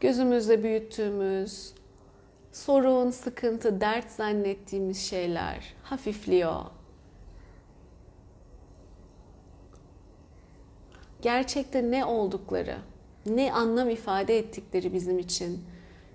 gözümüzde 0.00 0.62
büyüttüğümüz 0.62 1.72
sorun, 2.52 3.10
sıkıntı, 3.10 3.80
dert 3.80 4.10
zannettiğimiz 4.10 4.98
şeyler 4.98 5.74
hafifliyor. 5.82 6.62
Gerçekte 11.22 11.90
ne 11.90 12.04
oldukları, 12.04 12.76
ne 13.26 13.52
anlam 13.52 13.90
ifade 13.90 14.38
ettikleri 14.38 14.92
bizim 14.92 15.18
için 15.18 15.64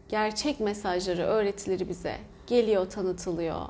gerçek 0.10 0.60
mesajları, 0.60 1.22
öğretileri 1.22 1.89
bize 1.89 2.18
geliyor, 2.48 2.89
tanıtılıyor. 2.89 3.62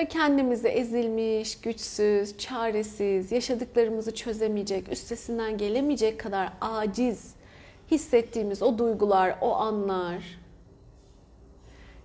ve 0.00 0.08
kendimizi 0.08 0.68
ezilmiş, 0.68 1.60
güçsüz, 1.60 2.38
çaresiz, 2.38 3.32
yaşadıklarımızı 3.32 4.14
çözemeyecek, 4.14 4.92
üstesinden 4.92 5.58
gelemeyecek 5.58 6.20
kadar 6.20 6.52
aciz 6.60 7.34
hissettiğimiz 7.90 8.62
o 8.62 8.78
duygular, 8.78 9.38
o 9.40 9.54
anlar 9.54 10.39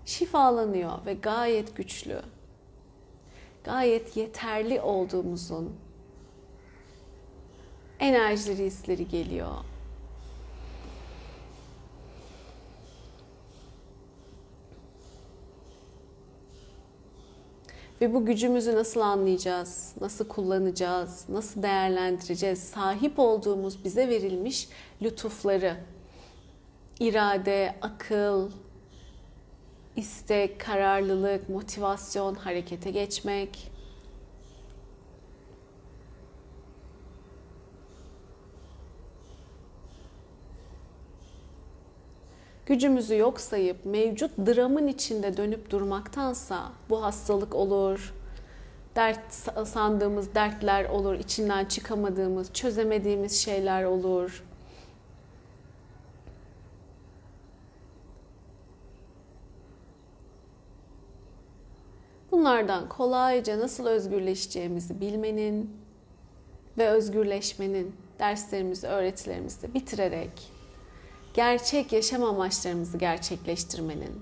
şifalanıyor 0.06 1.06
ve 1.06 1.14
gayet 1.14 1.76
güçlü, 1.76 2.22
gayet 3.64 4.18
yeterli 4.18 4.82
olduğumuzun 4.82 5.76
enerjileri, 8.00 8.66
hisleri 8.66 9.08
geliyor. 9.08 9.52
Ve 18.02 18.14
bu 18.14 18.26
gücümüzü 18.26 18.76
nasıl 18.76 19.00
anlayacağız, 19.02 19.94
nasıl 20.02 20.28
kullanacağız, 20.28 21.26
nasıl 21.30 21.64
değerlendireceğiz? 21.64 22.64
Sahip 22.64 23.20
olduğumuz 23.20 23.84
bize 23.84 24.10
verilmiş 24.10 24.70
lütufları, 25.02 25.78
irade, 27.00 27.76
akıl, 27.82 28.52
istek, 29.96 30.60
kararlılık, 30.60 31.50
motivasyon, 31.50 32.36
harekete 32.36 32.92
geçmek. 32.92 33.76
gücümüzü 42.66 43.18
yok 43.18 43.40
sayıp 43.40 43.86
mevcut 43.86 44.32
dramın 44.38 44.88
içinde 44.88 45.38
dönüp 45.38 45.70
durmaktansa 45.70 46.72
bu 46.90 47.04
hastalık 47.04 47.56
olur, 47.56 48.14
dert 48.96 49.34
sandığımız 49.68 50.36
dertler 50.36 50.90
olur, 50.90 51.14
içinden 51.14 51.66
çıkamadığımız, 51.66 52.54
çözemediğimiz 52.54 53.42
şeyler 53.42 53.84
olur. 53.84 54.44
Bunlardan 62.36 62.90
kolayca 62.90 63.60
nasıl 63.60 63.86
özgürleşeceğimizi 63.88 65.02
bilmenin 65.02 65.78
ve 66.78 66.90
özgürleşmenin 66.90 67.96
derslerimizi, 68.20 68.88
öğretilerimizi 68.88 69.74
bitirerek 69.74 70.52
gerçek 71.34 71.94
yaşam 71.94 72.24
amaçlarımızı 72.24 72.98
gerçekleştirmenin, 72.98 74.22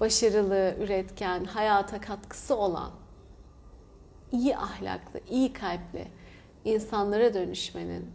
başarılı, 0.00 0.74
üretken, 0.80 1.44
hayata 1.44 2.00
katkısı 2.00 2.56
olan, 2.56 2.90
iyi 4.32 4.56
ahlaklı, 4.56 5.20
iyi 5.30 5.52
kalpli 5.52 6.08
insanlara 6.64 7.34
dönüşmenin 7.34 8.10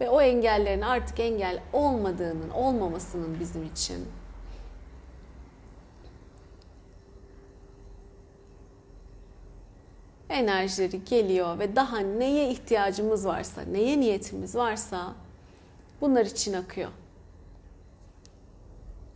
ve 0.00 0.08
o 0.08 0.20
engellerin 0.20 0.82
artık 0.82 1.20
engel 1.20 1.62
olmadığının, 1.72 2.50
olmamasının 2.50 3.40
bizim 3.40 3.64
için 3.64 4.08
enerjileri 10.30 11.04
geliyor 11.04 11.58
ve 11.58 11.76
daha 11.76 11.98
neye 11.98 12.50
ihtiyacımız 12.50 13.26
varsa, 13.26 13.62
neye 13.62 14.00
niyetimiz 14.00 14.54
varsa 14.54 15.14
bunlar 16.00 16.26
için 16.26 16.52
akıyor. 16.52 16.90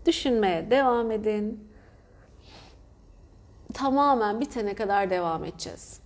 Düşünmeye 0.06 0.70
devam 0.70 1.10
edin. 1.10 1.70
tamamen 3.74 4.40
bitene 4.40 4.74
kadar 4.74 5.10
devam 5.10 5.44
edeceğiz. 5.44 6.00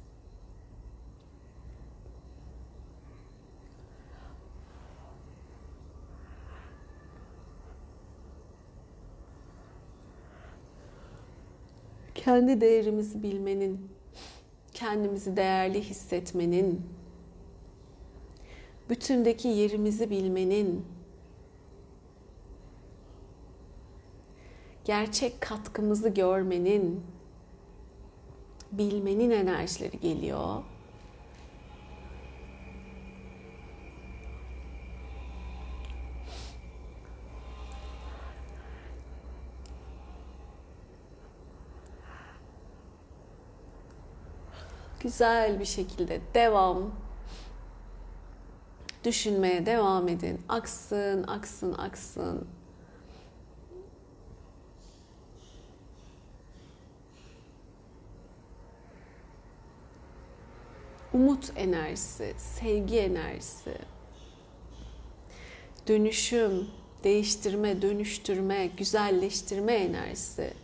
Kendi 12.15 12.61
değerimizi 12.61 13.23
bilmenin, 13.23 13.91
kendimizi 14.75 15.37
değerli 15.37 15.83
hissetmenin, 15.83 16.87
bütündeki 18.91 19.49
yerimizi 19.49 20.11
bilmenin, 20.11 20.85
gerçek 24.85 25.41
katkımızı 25.41 26.09
görmenin, 26.09 27.05
bilmenin 28.73 29.31
enerjileri 29.31 30.01
geliyor. 30.01 30.63
Güzel 45.05 45.61
bir 45.61 45.65
şekilde 45.65 46.21
devam. 46.35 46.91
Düşünmeye 49.05 49.67
devam 49.67 50.09
edin. 50.09 50.41
Aksın, 50.49 51.23
aksın, 51.23 51.73
aksın. 51.73 52.49
umut 61.13 61.53
enerjisi, 61.57 62.35
sevgi 62.37 62.99
enerjisi, 62.99 63.79
dönüşüm, 65.89 66.69
değiştirme, 67.05 67.83
dönüştürme, 67.83 68.67
güzelleştirme 68.67 69.75
enerjisi 69.75 70.55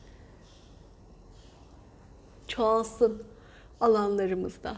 çoğalsın 2.48 3.29
alanlarımızda. 3.80 4.76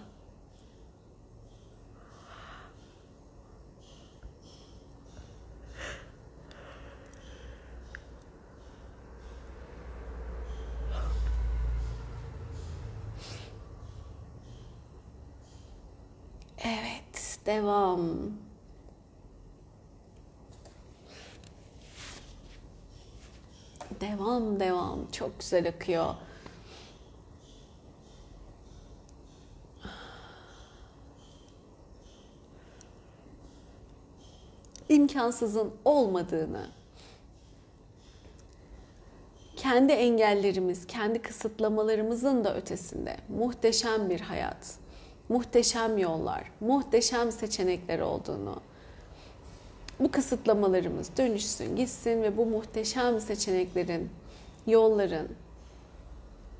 Evet, 16.64 17.38
devam. 17.46 18.00
Devam, 24.00 24.60
devam. 24.60 25.10
Çok 25.12 25.40
güzel 25.40 25.68
akıyor. 25.68 26.14
İmkansızın 35.22 35.70
olmadığını, 35.84 36.66
kendi 39.56 39.92
engellerimiz, 39.92 40.86
kendi 40.86 41.22
kısıtlamalarımızın 41.22 42.44
da 42.44 42.56
ötesinde 42.56 43.16
muhteşem 43.38 44.10
bir 44.10 44.20
hayat, 44.20 44.74
muhteşem 45.28 45.98
yollar, 45.98 46.50
muhteşem 46.60 47.32
seçenekler 47.32 47.98
olduğunu, 47.98 48.60
bu 50.00 50.10
kısıtlamalarımız 50.10 51.16
dönüşsün, 51.16 51.76
gitsin 51.76 52.22
ve 52.22 52.36
bu 52.36 52.46
muhteşem 52.46 53.20
seçeneklerin, 53.20 54.10
yolların 54.66 55.28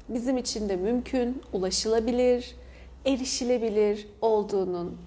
bizim 0.09 0.38
için 0.38 0.68
de 0.68 0.77
mümkün, 0.77 1.42
ulaşılabilir, 1.53 2.57
erişilebilir 3.07 4.09
olduğunun 4.20 4.98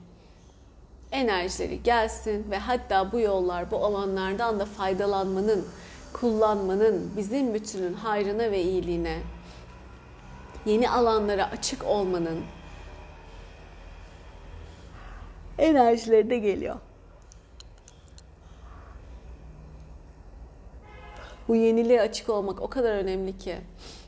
enerjileri 1.11 1.83
gelsin 1.83 2.51
ve 2.51 2.57
hatta 2.57 3.11
bu 3.11 3.19
yollar, 3.19 3.71
bu 3.71 3.85
alanlardan 3.85 4.59
da 4.59 4.65
faydalanmanın, 4.65 5.67
kullanmanın 6.13 7.11
bizim 7.17 7.53
bütünün 7.53 7.93
hayrına 7.93 8.51
ve 8.51 8.61
iyiliğine, 8.61 9.19
yeni 10.65 10.89
alanlara 10.89 11.51
açık 11.51 11.83
olmanın 11.83 12.39
enerjileri 15.57 16.29
de 16.29 16.37
geliyor. 16.37 16.75
Bu 21.47 21.55
yeniliğe 21.55 22.01
açık 22.01 22.29
olmak 22.29 22.61
o 22.61 22.67
kadar 22.67 22.95
önemli 22.95 23.37
ki. 23.37 23.55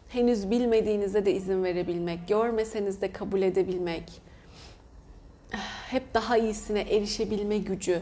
Henüz 0.09 0.51
bilmediğinize 0.51 1.25
de 1.25 1.33
izin 1.33 1.63
verebilmek, 1.63 2.27
görmeseniz 2.27 3.01
de 3.01 3.11
kabul 3.11 3.41
edebilmek 3.41 4.21
hep 5.89 6.13
daha 6.13 6.37
iyisine 6.37 6.81
erişebilme 6.81 7.57
gücü, 7.57 8.01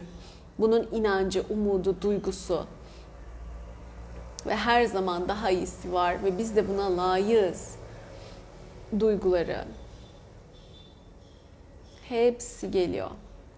bunun 0.58 0.88
inancı, 0.92 1.44
umudu, 1.50 1.96
duygusu 2.02 2.66
ve 4.46 4.56
her 4.56 4.84
zaman 4.84 5.28
daha 5.28 5.50
iyisi 5.50 5.92
var 5.92 6.24
ve 6.24 6.38
biz 6.38 6.56
de 6.56 6.68
buna 6.68 6.96
layığız 6.96 7.74
duyguları. 9.00 9.64
Hepsi 12.08 12.70
geliyor 12.70 13.10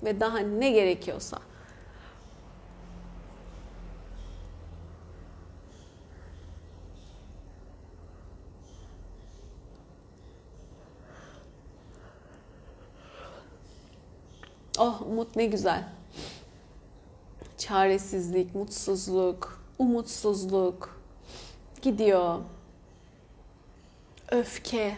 ve 0.05 0.20
daha 0.20 0.38
ne 0.38 0.70
gerekiyorsa. 0.70 1.38
Oh 14.79 15.03
umut 15.03 15.37
ne 15.37 15.47
güzel. 15.47 15.88
Çaresizlik, 17.59 18.55
mutsuzluk, 18.55 19.64
umutsuzluk 19.79 21.01
gidiyor. 21.83 22.38
Öfke. 24.31 24.97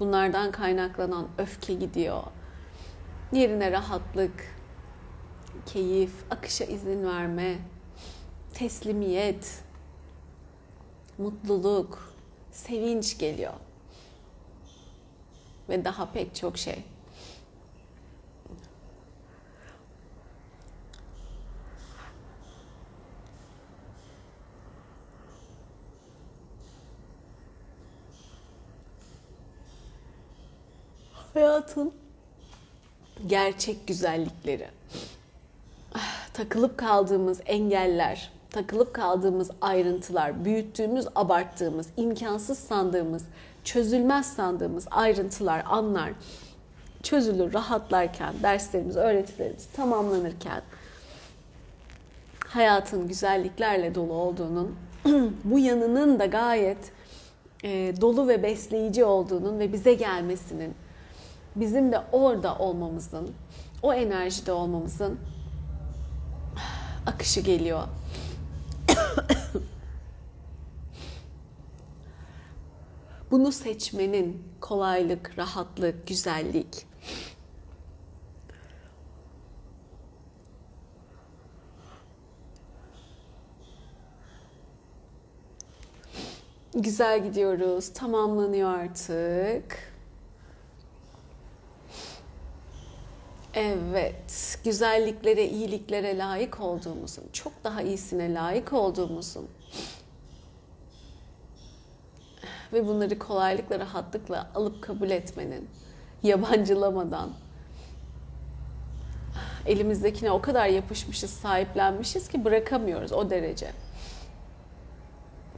Bunlardan 0.00 0.52
kaynaklanan 0.52 1.28
öfke 1.38 1.74
gidiyor. 1.74 2.22
Yerine 3.32 3.72
rahatlık, 3.72 4.56
keyif, 5.66 6.12
akışa 6.30 6.64
izin 6.64 7.06
verme, 7.06 7.58
teslimiyet, 8.54 9.62
mutluluk, 11.18 12.14
sevinç 12.50 13.18
geliyor. 13.18 13.54
Ve 15.68 15.84
daha 15.84 16.12
pek 16.12 16.34
çok 16.34 16.58
şey. 16.58 16.93
Hayatın 31.34 31.92
gerçek 33.26 33.86
güzellikleri. 33.86 34.68
Takılıp 36.32 36.78
kaldığımız 36.78 37.40
engeller, 37.46 38.32
takılıp 38.50 38.94
kaldığımız 38.94 39.50
ayrıntılar, 39.60 40.44
büyüttüğümüz, 40.44 41.06
abarttığımız, 41.14 41.86
imkansız 41.96 42.58
sandığımız, 42.58 43.24
çözülmez 43.64 44.26
sandığımız 44.26 44.86
ayrıntılar, 44.90 45.62
anlar 45.66 46.10
çözülür 47.02 47.52
rahatlarken, 47.52 48.34
derslerimiz, 48.42 48.96
öğretilerimiz 48.96 49.66
tamamlanırken 49.66 50.62
hayatın 52.46 53.08
güzelliklerle 53.08 53.94
dolu 53.94 54.12
olduğunun, 54.12 54.76
bu 55.44 55.58
yanının 55.58 56.18
da 56.18 56.26
gayet 56.26 56.92
e, 57.64 57.94
dolu 58.00 58.28
ve 58.28 58.42
besleyici 58.42 59.04
olduğunun 59.04 59.58
ve 59.58 59.72
bize 59.72 59.94
gelmesinin 59.94 60.74
bizim 61.56 61.92
de 61.92 62.00
orada 62.12 62.58
olmamızın, 62.58 63.30
o 63.82 63.94
enerjide 63.94 64.52
olmamızın 64.52 65.18
akışı 67.06 67.40
geliyor. 67.40 67.82
Bunu 73.30 73.52
seçmenin 73.52 74.42
kolaylık, 74.60 75.38
rahatlık, 75.38 76.06
güzellik. 76.06 76.86
Güzel 86.74 87.24
gidiyoruz. 87.24 87.92
Tamamlanıyor 87.92 88.78
artık. 88.78 89.93
Evet, 93.56 94.58
güzelliklere, 94.64 95.48
iyiliklere 95.48 96.18
layık 96.18 96.60
olduğumuzun, 96.60 97.24
çok 97.32 97.52
daha 97.64 97.82
iyisine 97.82 98.34
layık 98.34 98.72
olduğumuzun 98.72 99.48
ve 102.72 102.86
bunları 102.86 103.18
kolaylıkla, 103.18 103.78
rahatlıkla 103.78 104.50
alıp 104.54 104.82
kabul 104.82 105.10
etmenin, 105.10 105.68
yabancılamadan, 106.22 107.30
elimizdekine 109.66 110.30
o 110.30 110.40
kadar 110.40 110.66
yapışmışız, 110.66 111.30
sahiplenmişiz 111.30 112.28
ki 112.28 112.44
bırakamıyoruz 112.44 113.12
o 113.12 113.30
derece. 113.30 113.70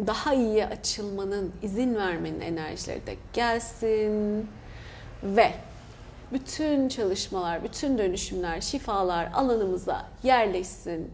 Daha 0.07 0.35
iyiye 0.35 0.67
açılmanın, 0.67 1.53
izin 1.63 1.95
vermenin 1.95 2.41
enerjileri 2.41 3.07
de 3.07 3.17
gelsin 3.33 4.49
ve 5.23 5.53
bütün 6.33 6.89
çalışmalar, 6.89 7.65
bütün 7.65 7.99
dönüşümler, 7.99 8.61
şifalar 8.61 9.31
alanımıza 9.35 10.07
yerleşsin. 10.23 11.11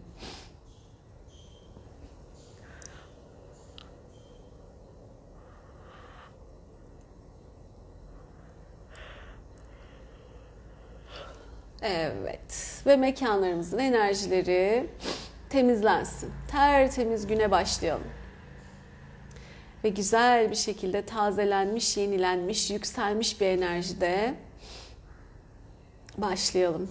Evet. 11.81 12.81
Ve 12.85 12.97
mekanlarımızın 12.97 13.77
enerjileri 13.77 14.89
temizlensin. 15.49 16.31
Tertemiz 16.51 17.27
güne 17.27 17.51
başlayalım. 17.51 18.07
Ve 19.83 19.89
güzel 19.89 20.51
bir 20.51 20.55
şekilde 20.55 21.05
tazelenmiş, 21.05 21.97
yenilenmiş, 21.97 22.71
yükselmiş 22.71 23.41
bir 23.41 23.47
enerjide 23.47 24.33
başlayalım. 26.17 26.89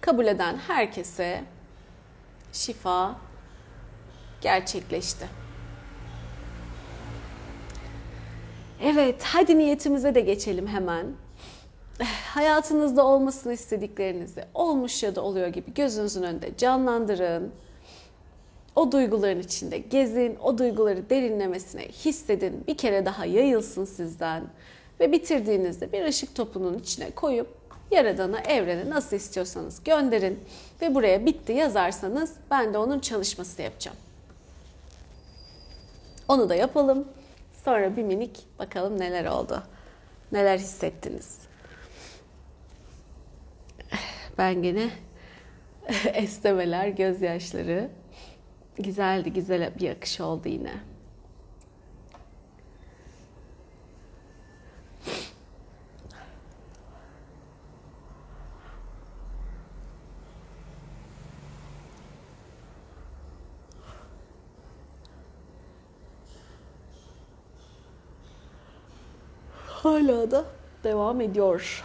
Kabul 0.00 0.26
eden 0.26 0.56
herkese 0.56 1.44
şifa 2.52 3.16
gerçekleşti. 4.40 5.26
Evet, 8.82 9.22
hadi 9.22 9.58
niyetimize 9.58 10.14
de 10.14 10.20
geçelim 10.20 10.66
hemen. 10.66 11.06
Hayatınızda 12.26 13.06
olmasını 13.06 13.52
istediklerinizi 13.52 14.44
olmuş 14.54 15.02
ya 15.02 15.14
da 15.14 15.22
oluyor 15.22 15.48
gibi 15.48 15.74
gözünüzün 15.74 16.22
önünde 16.22 16.56
canlandırın. 16.56 17.52
O 18.76 18.92
duyguların 18.92 19.40
içinde 19.40 19.78
gezin, 19.78 20.36
o 20.42 20.58
duyguları 20.58 21.10
derinlemesine 21.10 21.88
hissedin. 21.88 22.64
Bir 22.66 22.76
kere 22.76 23.06
daha 23.06 23.24
yayılsın 23.24 23.84
sizden. 23.84 24.42
Ve 25.00 25.12
bitirdiğinizde 25.12 25.92
bir 25.92 26.04
ışık 26.04 26.34
topunun 26.34 26.78
içine 26.78 27.10
koyup 27.10 27.60
Yaradan'a, 27.90 28.40
evrene 28.40 28.90
nasıl 28.90 29.16
istiyorsanız 29.16 29.84
gönderin. 29.84 30.40
Ve 30.82 30.94
buraya 30.94 31.26
bitti 31.26 31.52
yazarsanız 31.52 32.34
ben 32.50 32.74
de 32.74 32.78
onun 32.78 33.00
çalışmasını 33.00 33.64
yapacağım. 33.64 33.96
Onu 36.28 36.48
da 36.48 36.54
yapalım. 36.54 37.08
Sonra 37.64 37.96
bir 37.96 38.02
minik 38.02 38.46
bakalım 38.58 39.00
neler 39.00 39.24
oldu. 39.24 39.62
Neler 40.32 40.58
hissettiniz. 40.58 41.38
Ben 44.38 44.62
gene 44.62 44.90
esnemeler, 46.14 46.88
gözyaşları. 46.88 47.90
Güzeldi, 48.76 49.32
güzel 49.32 49.72
bir 49.80 49.90
akış 49.90 50.20
oldu 50.20 50.48
yine. 50.48 50.72
Hala 69.82 70.30
da 70.30 70.44
devam 70.90 71.20
ediyor. 71.20 71.84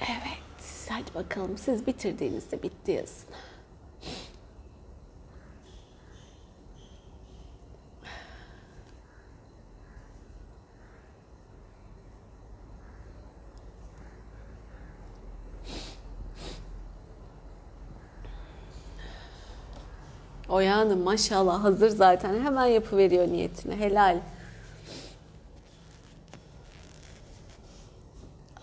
Evet, 0.00 0.88
hadi 0.88 1.14
bakalım 1.14 1.58
siz 1.58 1.86
bitirdiğinizde 1.86 2.62
bitti 2.62 2.92
yazın. 2.92 3.28
Oya 20.48 20.76
Hanım 20.76 21.00
maşallah 21.00 21.64
hazır 21.64 21.88
zaten 21.88 22.44
hemen 22.44 22.66
yapıveriyor 22.66 23.28
niyetini 23.28 23.76
helal. 23.76 24.20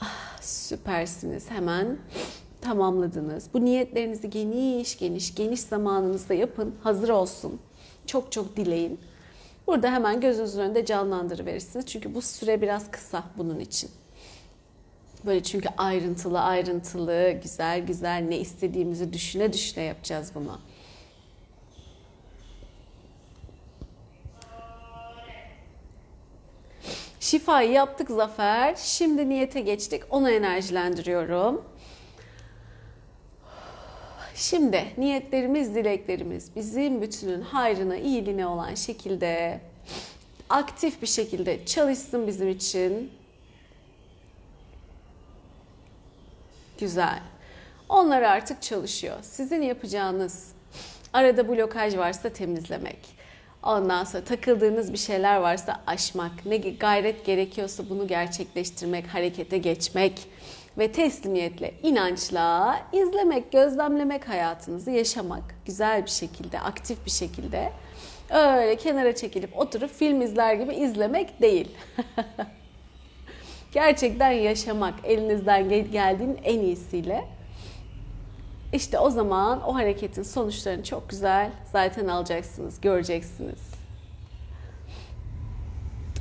Ah, 0.01 0.41
süpersiniz 0.84 1.52
hemen 1.52 1.98
tamamladınız. 2.62 3.50
Bu 3.54 3.66
niyetlerinizi 3.66 4.30
geniş 4.30 4.98
geniş 5.00 5.36
geniş 5.36 5.60
zamanınızda 5.60 6.34
yapın 6.34 6.76
hazır 6.84 7.10
olsun. 7.10 7.60
Çok 8.06 8.32
çok 8.32 8.58
dileyin. 8.58 9.00
Burada 9.68 9.92
hemen 9.92 10.22
gözünüzün 10.22 10.62
önünde 10.62 10.86
canlandırıverirsiniz. 10.86 11.86
Çünkü 11.86 12.16
bu 12.16 12.22
süre 12.22 12.62
biraz 12.62 12.92
kısa 12.92 13.24
bunun 13.38 13.60
için. 13.60 13.90
Böyle 15.26 15.44
çünkü 15.44 15.70
ayrıntılı 15.78 16.42
ayrıntılı, 16.42 17.32
güzel 17.44 17.86
güzel 17.86 18.26
ne 18.30 18.38
istediğimizi 18.38 19.14
düşüne 19.14 19.54
düşüne 19.54 19.84
yapacağız 19.84 20.32
bunu. 20.36 20.60
Şifayı 27.24 27.71
yaptık 27.71 28.09
Zafer. 28.09 28.76
Şimdi 28.76 29.30
niyete 29.30 29.61
geçtik. 29.61 30.03
Onu 30.09 30.30
enerjilendiriyorum. 30.32 31.65
Şimdi 34.36 34.86
niyetlerimiz, 34.97 35.76
dileklerimiz 35.76 36.55
bizim 36.55 37.01
bütünün 37.01 37.41
hayrına, 37.41 37.95
iyiliğine 37.95 38.47
olan 38.47 38.76
şekilde 38.76 39.61
aktif 40.49 41.01
bir 41.01 41.07
şekilde 41.07 41.65
çalışsın 41.65 42.28
bizim 42.28 42.49
için. 42.49 43.11
Güzel. 46.80 47.19
Onlar 47.89 48.21
artık 48.21 48.61
çalışıyor. 48.61 49.17
Sizin 49.21 49.61
yapacağınız 49.61 50.51
arada 51.13 51.49
blokaj 51.49 51.97
varsa 51.97 52.30
temizlemek. 52.30 53.22
Ondan 53.64 54.03
sonra 54.03 54.24
takıldığınız 54.24 54.93
bir 54.93 54.97
şeyler 54.97 55.38
varsa 55.38 55.82
aşmak, 55.88 56.45
ne 56.45 56.57
gayret 56.57 57.26
gerekiyorsa 57.26 57.89
bunu 57.89 58.07
gerçekleştirmek, 58.07 59.07
harekete 59.07 59.57
geçmek 59.57 60.28
ve 60.78 60.91
teslimiyetle, 60.91 61.74
inançla 61.84 62.80
izlemek, 62.93 63.51
gözlemlemek 63.51 64.30
hayatınızı 64.30 64.91
yaşamak 64.91 65.43
güzel 65.66 66.05
bir 66.05 66.09
şekilde, 66.09 66.59
aktif 66.59 67.05
bir 67.05 67.11
şekilde. 67.11 67.72
Öyle 68.30 68.76
kenara 68.76 69.16
çekilip 69.16 69.57
oturup 69.57 69.91
film 69.91 70.22
izler 70.22 70.53
gibi 70.53 70.76
izlemek 70.76 71.41
değil. 71.41 71.72
Gerçekten 73.74 74.32
yaşamak 74.32 74.93
elinizden 75.03 75.70
geldiğin 75.70 76.39
en 76.43 76.59
iyisiyle. 76.59 77.26
İşte 78.74 78.99
o 78.99 79.09
zaman 79.09 79.61
o 79.67 79.76
hareketin 79.76 80.24
sonuçlarını 80.24 80.84
çok 80.84 81.09
güzel 81.09 81.51
zaten 81.71 82.07
alacaksınız, 82.07 82.82
göreceksiniz. 82.82 83.74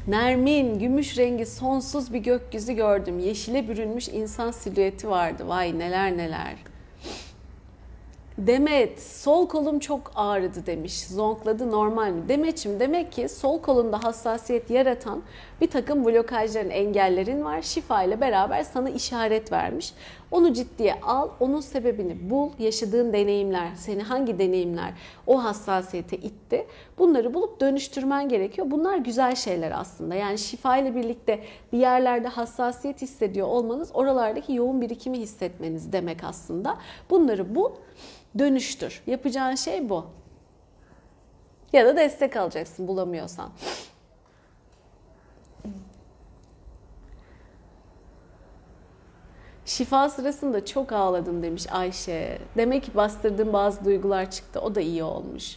Nermin, 0.09 0.79
gümüş 0.79 1.19
rengi 1.19 1.47
sonsuz 1.47 2.13
bir 2.13 2.19
gökyüzü 2.19 2.73
gördüm. 2.73 3.19
Yeşile 3.19 3.69
bürünmüş 3.69 4.09
insan 4.09 4.51
silüeti 4.51 5.09
vardı. 5.09 5.49
Vay 5.49 5.79
neler 5.79 6.17
neler. 6.17 6.55
Demet, 8.39 9.03
sol 9.03 9.49
kolum 9.49 9.79
çok 9.79 10.13
ağrıdı 10.15 10.67
demiş. 10.67 11.07
Zonkladı 11.07 11.71
normal 11.71 12.11
mi? 12.11 12.29
Demetçim 12.29 12.81
demek 12.81 13.13
ki 13.13 13.29
sol 13.29 13.63
kolunda 13.63 14.05
hassasiyet 14.05 14.71
yaratan 14.71 15.23
bir 15.61 15.71
takım 15.71 16.05
blokajların, 16.05 16.71
engellerin 16.71 17.45
var. 17.45 17.63
Şifa 17.63 18.03
ile 18.03 18.21
beraber 18.21 18.63
sana 18.63 18.91
işaret 18.91 19.53
vermiş. 19.53 19.95
Onu 20.33 20.53
ciddiye 20.53 21.01
al, 21.01 21.29
onun 21.41 21.61
sebebini 21.61 22.31
bul. 22.31 22.51
Yaşadığın 22.59 23.13
deneyimler, 23.13 23.69
seni 23.77 24.03
hangi 24.03 24.39
deneyimler 24.39 24.93
o 25.27 25.45
hassasiyete 25.45 26.17
itti? 26.17 26.67
Bunları 26.99 27.35
bulup 27.35 27.61
dönüştürmen 27.61 28.29
gerekiyor. 28.29 28.71
Bunlar 28.71 28.97
güzel 28.97 29.35
şeyler 29.35 29.81
aslında. 29.81 30.15
Yani 30.15 30.39
şifa 30.39 30.77
ile 30.77 30.95
birlikte 30.95 31.41
bir 31.73 31.79
yerlerde 31.79 32.29
hassasiyet 32.29 33.03
hissediyor 33.03 33.47
olmanız 33.47 33.91
oralardaki 33.95 34.53
yoğun 34.53 34.81
birikimi 34.81 35.19
hissetmeniz 35.19 35.93
demek 35.93 36.25
aslında. 36.25 36.79
Bunları 37.11 37.55
bul, 37.55 37.71
dönüştür. 38.39 39.03
Yapacağın 39.07 39.55
şey 39.55 39.89
bu. 39.89 40.05
Ya 41.73 41.87
da 41.87 41.97
destek 41.97 42.37
alacaksın 42.37 42.89
bulamıyorsan. 42.89 43.51
Şifa 49.73 50.09
sırasında 50.09 50.65
çok 50.67 50.93
ağladım 50.93 51.43
demiş 51.43 51.67
Ayşe. 51.71 52.39
Demek 52.57 52.83
ki 52.83 52.95
bastırdığım 52.95 53.53
bazı 53.53 53.85
duygular 53.85 54.31
çıktı. 54.31 54.61
O 54.61 54.75
da 54.75 54.81
iyi 54.81 55.05
olmuş. 55.05 55.57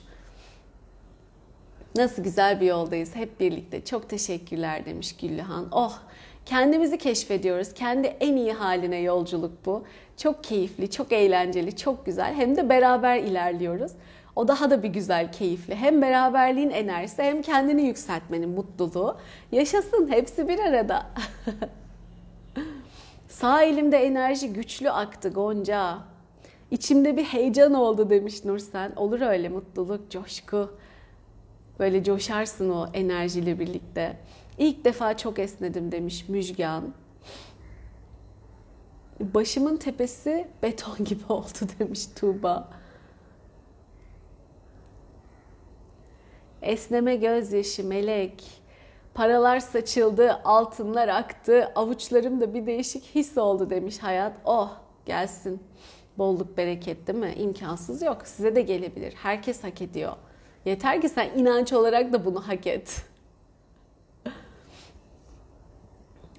Nasıl 1.95 2.23
güzel 2.23 2.61
bir 2.61 2.65
yoldayız 2.65 3.15
hep 3.15 3.39
birlikte. 3.39 3.85
Çok 3.85 4.09
teşekkürler 4.09 4.85
demiş 4.85 5.15
Güllühan. 5.17 5.67
Oh 5.71 5.99
kendimizi 6.45 6.97
keşfediyoruz. 6.97 7.73
Kendi 7.73 8.07
en 8.07 8.35
iyi 8.35 8.53
haline 8.53 8.97
yolculuk 8.97 9.65
bu. 9.65 9.83
Çok 10.17 10.43
keyifli, 10.43 10.91
çok 10.91 11.11
eğlenceli, 11.11 11.75
çok 11.75 12.05
güzel. 12.05 12.33
Hem 12.33 12.55
de 12.55 12.69
beraber 12.69 13.19
ilerliyoruz. 13.19 13.91
O 14.35 14.47
daha 14.47 14.69
da 14.69 14.83
bir 14.83 14.89
güzel, 14.89 15.31
keyifli. 15.31 15.75
Hem 15.75 16.01
beraberliğin 16.01 16.69
enerjisi 16.69 17.23
hem 17.23 17.41
kendini 17.41 17.81
yükseltmenin 17.81 18.49
mutluluğu. 18.49 19.17
Yaşasın 19.51 20.07
hepsi 20.11 20.47
bir 20.47 20.59
arada. 20.59 21.05
Sağ 23.35 23.63
elimde 23.63 23.97
enerji 23.97 24.53
güçlü 24.53 24.91
aktı 24.91 25.29
Gonca. 25.29 25.97
İçimde 26.71 27.17
bir 27.17 27.23
heyecan 27.23 27.73
oldu 27.73 28.09
demiş 28.09 28.45
Nursen. 28.45 28.91
Olur 28.95 29.21
öyle 29.21 29.49
mutluluk, 29.49 30.11
coşku. 30.11 30.77
Böyle 31.79 32.03
coşarsın 32.03 32.69
o 32.69 32.87
enerjiyle 32.93 33.59
birlikte. 33.59 34.17
İlk 34.57 34.85
defa 34.85 35.17
çok 35.17 35.39
esnedim 35.39 35.91
demiş 35.91 36.29
Müjgan. 36.29 36.93
Başımın 39.19 39.77
tepesi 39.77 40.47
beton 40.63 40.97
gibi 41.05 41.23
oldu 41.29 41.69
demiş 41.79 42.05
Tuğba. 42.15 42.69
Esneme 46.61 47.15
gözyaşı 47.15 47.83
melek. 47.83 48.64
Paralar 49.15 49.59
saçıldı, 49.59 50.41
altınlar 50.43 51.07
aktı, 51.07 51.71
avuçlarımda 51.75 52.53
bir 52.53 52.65
değişik 52.65 53.03
his 53.03 53.37
oldu 53.37 53.69
demiş 53.69 53.99
hayat. 53.99 54.33
Oh 54.45 54.77
gelsin. 55.05 55.63
Bolluk 56.17 56.57
bereket 56.57 57.07
değil 57.07 57.19
mi? 57.19 57.33
İmkansız 57.37 58.01
yok. 58.01 58.21
Size 58.27 58.55
de 58.55 58.61
gelebilir. 58.61 59.13
Herkes 59.13 59.63
hak 59.63 59.81
ediyor. 59.81 60.13
Yeter 60.65 61.01
ki 61.01 61.09
sen 61.09 61.29
inanç 61.35 61.73
olarak 61.73 62.13
da 62.13 62.25
bunu 62.25 62.47
hak 62.47 62.67
et. 62.67 63.05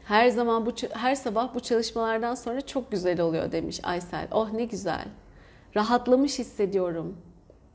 Her 0.05 0.29
zaman 0.29 0.66
bu 0.66 0.72
her 0.93 1.14
sabah 1.14 1.55
bu 1.55 1.61
çalışmalardan 1.61 2.35
sonra 2.35 2.61
çok 2.61 2.91
güzel 2.91 3.20
oluyor 3.20 3.53
demiş 3.53 3.81
Aysel. 3.83 4.29
Oh 4.31 4.51
ne 4.53 4.64
güzel. 4.64 5.05
Rahatlamış 5.77 6.39
hissediyorum. 6.39 7.16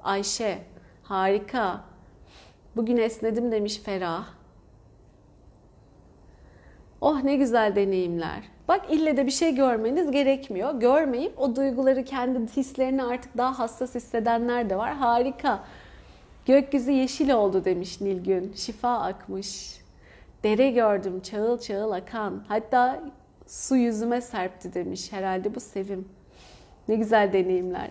Ayşe 0.04 0.58
harika. 1.04 1.84
Bugün 2.76 2.98
esnedim 2.98 3.52
demiş 3.52 3.80
Ferah. 3.80 4.41
Oh 7.02 7.24
ne 7.24 7.36
güzel 7.36 7.76
deneyimler. 7.76 8.44
Bak 8.68 8.82
ille 8.90 9.18
de 9.18 9.26
bir 9.26 9.32
şey 9.32 9.56
görmeniz 9.56 10.12
gerekmiyor. 10.12 10.80
Görmeyip 10.80 11.40
o 11.40 11.56
duyguları 11.56 12.04
kendi 12.04 12.52
hislerini 12.52 13.04
artık 13.04 13.38
daha 13.38 13.60
hassas 13.60 13.96
hissedenler 13.96 14.70
de 14.70 14.78
var. 14.78 14.94
Harika. 14.94 15.64
Gökyüzü 16.46 16.92
yeşil 16.92 17.30
oldu 17.30 17.66
demiş 17.66 18.02
Nilgün. 18.02 18.54
Şifa 18.56 19.00
akmış. 19.00 19.82
Dere 20.44 20.72
gördüm 20.72 21.22
çağıl 21.22 21.60
çağıl 21.60 21.92
akan. 21.92 22.44
Hatta 22.48 23.04
su 23.48 23.76
yüzüme 23.76 24.22
serpti 24.22 24.74
demiş. 24.74 25.12
Herhalde 25.12 25.56
bu 25.56 25.60
sevim. 25.60 26.08
Ne 26.88 26.96
güzel 26.96 27.34
deneyimler. 27.34 27.90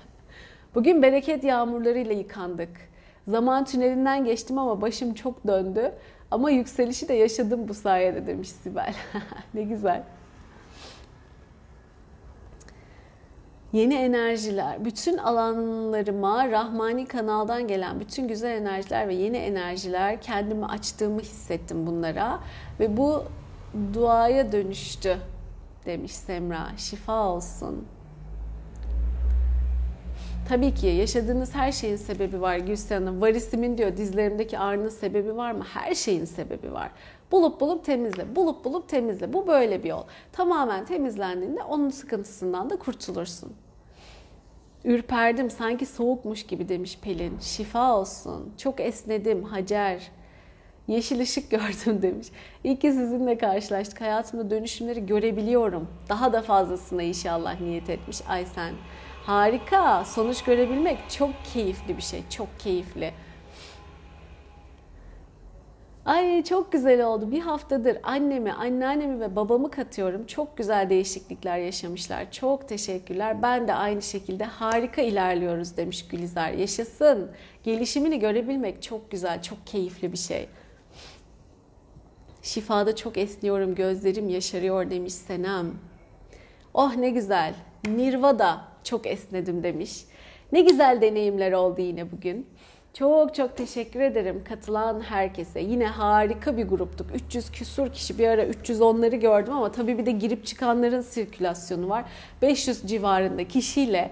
Bugün 0.74 1.02
bereket 1.02 1.44
yağmurlarıyla 1.44 2.12
yıkandık. 2.12 2.92
Zaman 3.28 3.64
tünelinden 3.64 4.24
geçtim 4.24 4.58
ama 4.58 4.80
başım 4.80 5.14
çok 5.14 5.46
döndü. 5.46 5.92
Ama 6.32 6.50
yükselişi 6.50 7.08
de 7.08 7.14
yaşadım 7.14 7.68
bu 7.68 7.74
sayede 7.74 8.26
demiş 8.26 8.48
Sibel. 8.48 8.94
ne 9.54 9.62
güzel. 9.62 10.02
Yeni 13.72 13.94
enerjiler, 13.94 14.84
bütün 14.84 15.18
alanlarıma 15.18 16.50
Rahmani 16.50 17.06
kanaldan 17.06 17.68
gelen 17.68 18.00
bütün 18.00 18.28
güzel 18.28 18.50
enerjiler 18.50 19.08
ve 19.08 19.14
yeni 19.14 19.36
enerjiler 19.36 20.20
kendimi 20.20 20.66
açtığımı 20.66 21.20
hissettim 21.20 21.86
bunlara 21.86 22.40
ve 22.80 22.96
bu 22.96 23.24
duaya 23.94 24.52
dönüştü 24.52 25.16
demiş 25.86 26.12
Semra. 26.12 26.68
Şifa 26.76 27.28
olsun. 27.28 27.86
Tabii 30.48 30.74
ki 30.74 30.86
yaşadığınız 30.86 31.54
her 31.54 31.72
şeyin 31.72 31.96
sebebi 31.96 32.40
var 32.40 32.56
Gülsen 32.56 33.00
Hanım. 33.00 33.20
Varisimin 33.20 33.78
diyor 33.78 33.96
dizlerimdeki 33.96 34.58
ağrının 34.58 34.88
sebebi 34.88 35.36
var 35.36 35.52
mı? 35.52 35.64
Her 35.74 35.94
şeyin 35.94 36.24
sebebi 36.24 36.72
var. 36.72 36.90
Bulup 37.32 37.60
bulup 37.60 37.84
temizle, 37.84 38.36
bulup 38.36 38.64
bulup 38.64 38.88
temizle. 38.88 39.32
Bu 39.32 39.46
böyle 39.46 39.84
bir 39.84 39.88
yol. 39.88 40.02
Tamamen 40.32 40.84
temizlendiğinde 40.84 41.62
onun 41.62 41.90
sıkıntısından 41.90 42.70
da 42.70 42.76
kurtulursun. 42.76 43.52
Ürperdim 44.84 45.50
sanki 45.50 45.86
soğukmuş 45.86 46.46
gibi 46.46 46.68
demiş 46.68 46.98
Pelin. 47.02 47.38
Şifa 47.38 47.96
olsun. 47.98 48.52
Çok 48.58 48.80
esnedim 48.80 49.44
Hacer. 49.44 50.10
Yeşil 50.88 51.20
ışık 51.20 51.50
gördüm 51.50 52.02
demiş. 52.02 52.28
İyi 52.64 52.78
ki 52.78 52.92
sizinle 52.92 53.38
karşılaştık. 53.38 54.00
Hayatımda 54.00 54.50
dönüşümleri 54.50 55.06
görebiliyorum. 55.06 55.88
Daha 56.08 56.32
da 56.32 56.42
fazlasına 56.42 57.02
inşallah 57.02 57.60
niyet 57.60 57.90
etmiş 57.90 58.18
Aysen. 58.28 58.74
Harika. 59.26 60.04
Sonuç 60.04 60.44
görebilmek 60.44 60.98
çok 61.10 61.30
keyifli 61.54 61.96
bir 61.96 62.02
şey. 62.02 62.22
Çok 62.30 62.60
keyifli. 62.60 63.12
Ay 66.04 66.44
çok 66.44 66.72
güzel 66.72 67.04
oldu. 67.06 67.30
Bir 67.30 67.40
haftadır 67.40 67.98
annemi, 68.02 68.52
anneannemi 68.52 69.20
ve 69.20 69.36
babamı 69.36 69.70
katıyorum. 69.70 70.26
Çok 70.26 70.56
güzel 70.56 70.90
değişiklikler 70.90 71.58
yaşamışlar. 71.58 72.30
Çok 72.30 72.68
teşekkürler. 72.68 73.42
Ben 73.42 73.68
de 73.68 73.74
aynı 73.74 74.02
şekilde 74.02 74.44
harika 74.44 75.02
ilerliyoruz 75.02 75.76
demiş 75.76 76.08
Gülizar. 76.08 76.50
Yaşasın. 76.50 77.30
Gelişimini 77.64 78.18
görebilmek 78.18 78.82
çok 78.82 79.10
güzel, 79.10 79.42
çok 79.42 79.66
keyifli 79.66 80.12
bir 80.12 80.18
şey. 80.18 80.48
Şifada 82.42 82.96
çok 82.96 83.18
esniyorum, 83.18 83.74
gözlerim 83.74 84.28
yaşarıyor 84.28 84.90
demiş 84.90 85.14
Senem. 85.14 85.72
Oh 86.74 86.96
ne 86.96 87.10
güzel. 87.10 87.54
Nirvada 87.86 88.71
çok 88.84 89.06
esnedim 89.06 89.62
demiş. 89.62 90.04
Ne 90.52 90.60
güzel 90.60 91.00
deneyimler 91.00 91.52
oldu 91.52 91.80
yine 91.80 92.12
bugün. 92.12 92.46
Çok 92.94 93.34
çok 93.34 93.56
teşekkür 93.56 94.00
ederim 94.00 94.44
katılan 94.48 95.00
herkese. 95.00 95.60
Yine 95.60 95.86
harika 95.86 96.56
bir 96.56 96.64
gruptuk. 96.68 97.06
300 97.14 97.50
küsur 97.50 97.92
kişi 97.92 98.18
bir 98.18 98.28
ara 98.28 98.44
310'ları 98.44 99.16
gördüm 99.16 99.54
ama 99.54 99.72
tabii 99.72 99.98
bir 99.98 100.06
de 100.06 100.10
girip 100.10 100.46
çıkanların 100.46 101.00
sirkülasyonu 101.00 101.88
var. 101.88 102.04
500 102.42 102.82
civarında 102.82 103.48
kişiyle 103.48 104.10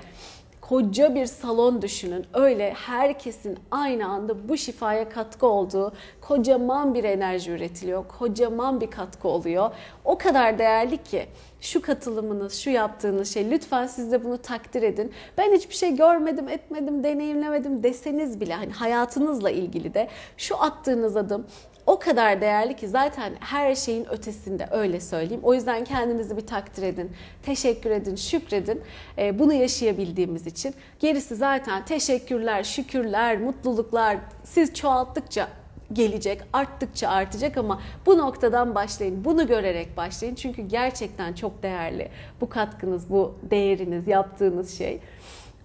koca 0.71 1.14
bir 1.14 1.27
salon 1.27 1.83
düşünün. 1.83 2.27
Öyle 2.35 2.73
herkesin 2.77 3.59
aynı 3.71 4.09
anda 4.09 4.49
bu 4.49 4.57
şifaya 4.57 5.09
katkı 5.09 5.47
olduğu 5.47 5.93
kocaman 6.21 6.95
bir 6.95 7.05
enerji 7.05 7.51
üretiliyor. 7.51 8.05
Kocaman 8.18 8.81
bir 8.81 8.91
katkı 8.91 9.29
oluyor. 9.29 9.71
O 10.05 10.18
kadar 10.18 10.59
değerli 10.59 10.97
ki 11.03 11.27
şu 11.61 11.82
katılımınız, 11.82 12.54
şu 12.54 12.70
yaptığınız 12.70 13.34
şey 13.34 13.50
lütfen 13.50 13.86
siz 13.86 14.12
de 14.12 14.24
bunu 14.24 14.38
takdir 14.38 14.82
edin. 14.82 15.12
Ben 15.38 15.52
hiçbir 15.52 15.74
şey 15.74 15.96
görmedim, 15.96 16.48
etmedim, 16.48 17.04
deneyimlemedim 17.04 17.82
deseniz 17.82 18.40
bile 18.40 18.54
hani 18.54 18.72
hayatınızla 18.72 19.50
ilgili 19.50 19.94
de 19.94 20.08
şu 20.36 20.62
attığınız 20.62 21.16
adım 21.16 21.46
o 21.86 21.98
kadar 21.98 22.40
değerli 22.40 22.76
ki 22.76 22.88
zaten 22.88 23.32
her 23.40 23.74
şeyin 23.74 24.11
ötesinde 24.11 24.68
öyle 24.70 25.00
söyleyeyim. 25.00 25.40
O 25.44 25.54
yüzden 25.54 25.84
kendinizi 25.84 26.36
bir 26.36 26.46
takdir 26.46 26.82
edin, 26.82 27.11
teşekkür 27.42 27.90
edin, 27.90 28.16
şükredin 28.16 28.82
e, 29.18 29.38
bunu 29.38 29.52
yaşayabildiğimiz 29.52 30.46
için. 30.46 30.74
Gerisi 30.98 31.36
zaten 31.36 31.84
teşekkürler, 31.84 32.62
şükürler, 32.62 33.40
mutluluklar 33.40 34.16
siz 34.44 34.74
çoğalttıkça 34.74 35.48
gelecek, 35.93 36.43
arttıkça 36.53 37.09
artacak 37.09 37.57
ama 37.57 37.80
bu 38.07 38.18
noktadan 38.18 38.74
başlayın. 38.74 39.24
Bunu 39.24 39.47
görerek 39.47 39.97
başlayın. 39.97 40.34
Çünkü 40.34 40.62
gerçekten 40.62 41.32
çok 41.32 41.62
değerli 41.62 42.09
bu 42.41 42.49
katkınız, 42.49 43.11
bu 43.11 43.34
değeriniz, 43.51 44.09
yaptığınız 44.09 44.78
şey. 44.78 45.01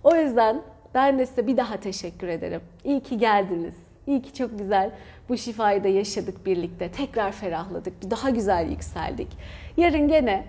O 0.04 0.16
yüzden 0.16 0.62
ben 0.94 1.20
de 1.20 1.26
size 1.26 1.48
bir 1.48 1.58
daha 1.58 1.78
teşekkür 1.78 2.28
ederim. 2.28 2.62
İyi 2.84 3.00
ki 3.04 3.18
geldiniz. 3.18 3.74
İyi 4.08 4.22
ki 4.22 4.34
çok 4.34 4.60
güzel 4.60 4.92
bu 5.30 5.38
şifayı 5.38 5.84
da 5.84 5.88
yaşadık 5.88 6.46
birlikte. 6.46 6.92
Tekrar 6.92 7.32
ferahladık. 7.32 8.12
Daha 8.12 8.30
güzel 8.30 8.70
yükseldik. 8.70 9.28
Yarın 9.78 10.08
gene 10.08 10.46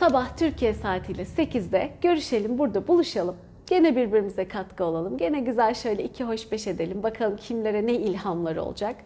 sabah 0.00 0.36
Türkiye 0.36 0.74
saatiyle 0.74 1.22
8'de 1.22 1.90
görüşelim. 2.02 2.58
Burada 2.58 2.88
buluşalım. 2.88 3.36
Gene 3.72 3.96
birbirimize 3.96 4.48
katkı 4.48 4.84
olalım. 4.84 5.18
Gene 5.18 5.40
güzel 5.40 5.74
şöyle 5.74 6.04
iki 6.04 6.24
hoş 6.24 6.52
beş 6.52 6.66
edelim. 6.66 7.02
Bakalım 7.02 7.36
kimlere 7.36 7.86
ne 7.86 7.92
ilhamlar 7.92 8.56
olacak. 8.56 8.96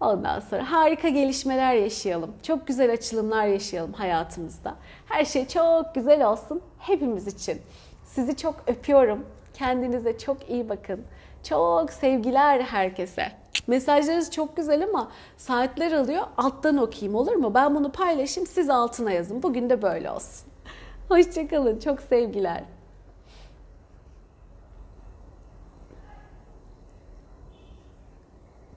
Ondan 0.00 0.40
sonra 0.40 0.72
harika 0.72 1.08
gelişmeler 1.08 1.74
yaşayalım. 1.74 2.34
Çok 2.42 2.66
güzel 2.66 2.92
açılımlar 2.92 3.46
yaşayalım 3.46 3.92
hayatımızda. 3.92 4.74
Her 5.06 5.24
şey 5.24 5.48
çok 5.48 5.94
güzel 5.94 6.30
olsun 6.30 6.60
hepimiz 6.78 7.26
için. 7.26 7.62
Sizi 8.04 8.36
çok 8.36 8.54
öpüyorum. 8.66 9.26
Kendinize 9.54 10.18
çok 10.18 10.50
iyi 10.50 10.68
bakın. 10.68 11.04
Çok 11.42 11.92
sevgiler 11.92 12.60
herkese. 12.60 13.32
Mesajlarınız 13.66 14.30
çok 14.30 14.56
güzel 14.56 14.84
ama 14.84 15.10
saatler 15.36 15.92
alıyor. 15.92 16.22
Alttan 16.36 16.76
okuyayım 16.76 17.14
olur 17.14 17.34
mu? 17.34 17.54
Ben 17.54 17.74
bunu 17.74 17.92
paylaşayım 17.92 18.46
siz 18.46 18.70
altına 18.70 19.12
yazın. 19.12 19.42
Bugün 19.42 19.70
de 19.70 19.82
böyle 19.82 20.10
olsun. 20.10 20.48
Hoşçakalın. 21.08 21.78
Çok 21.78 22.00
sevgiler. 22.00 22.64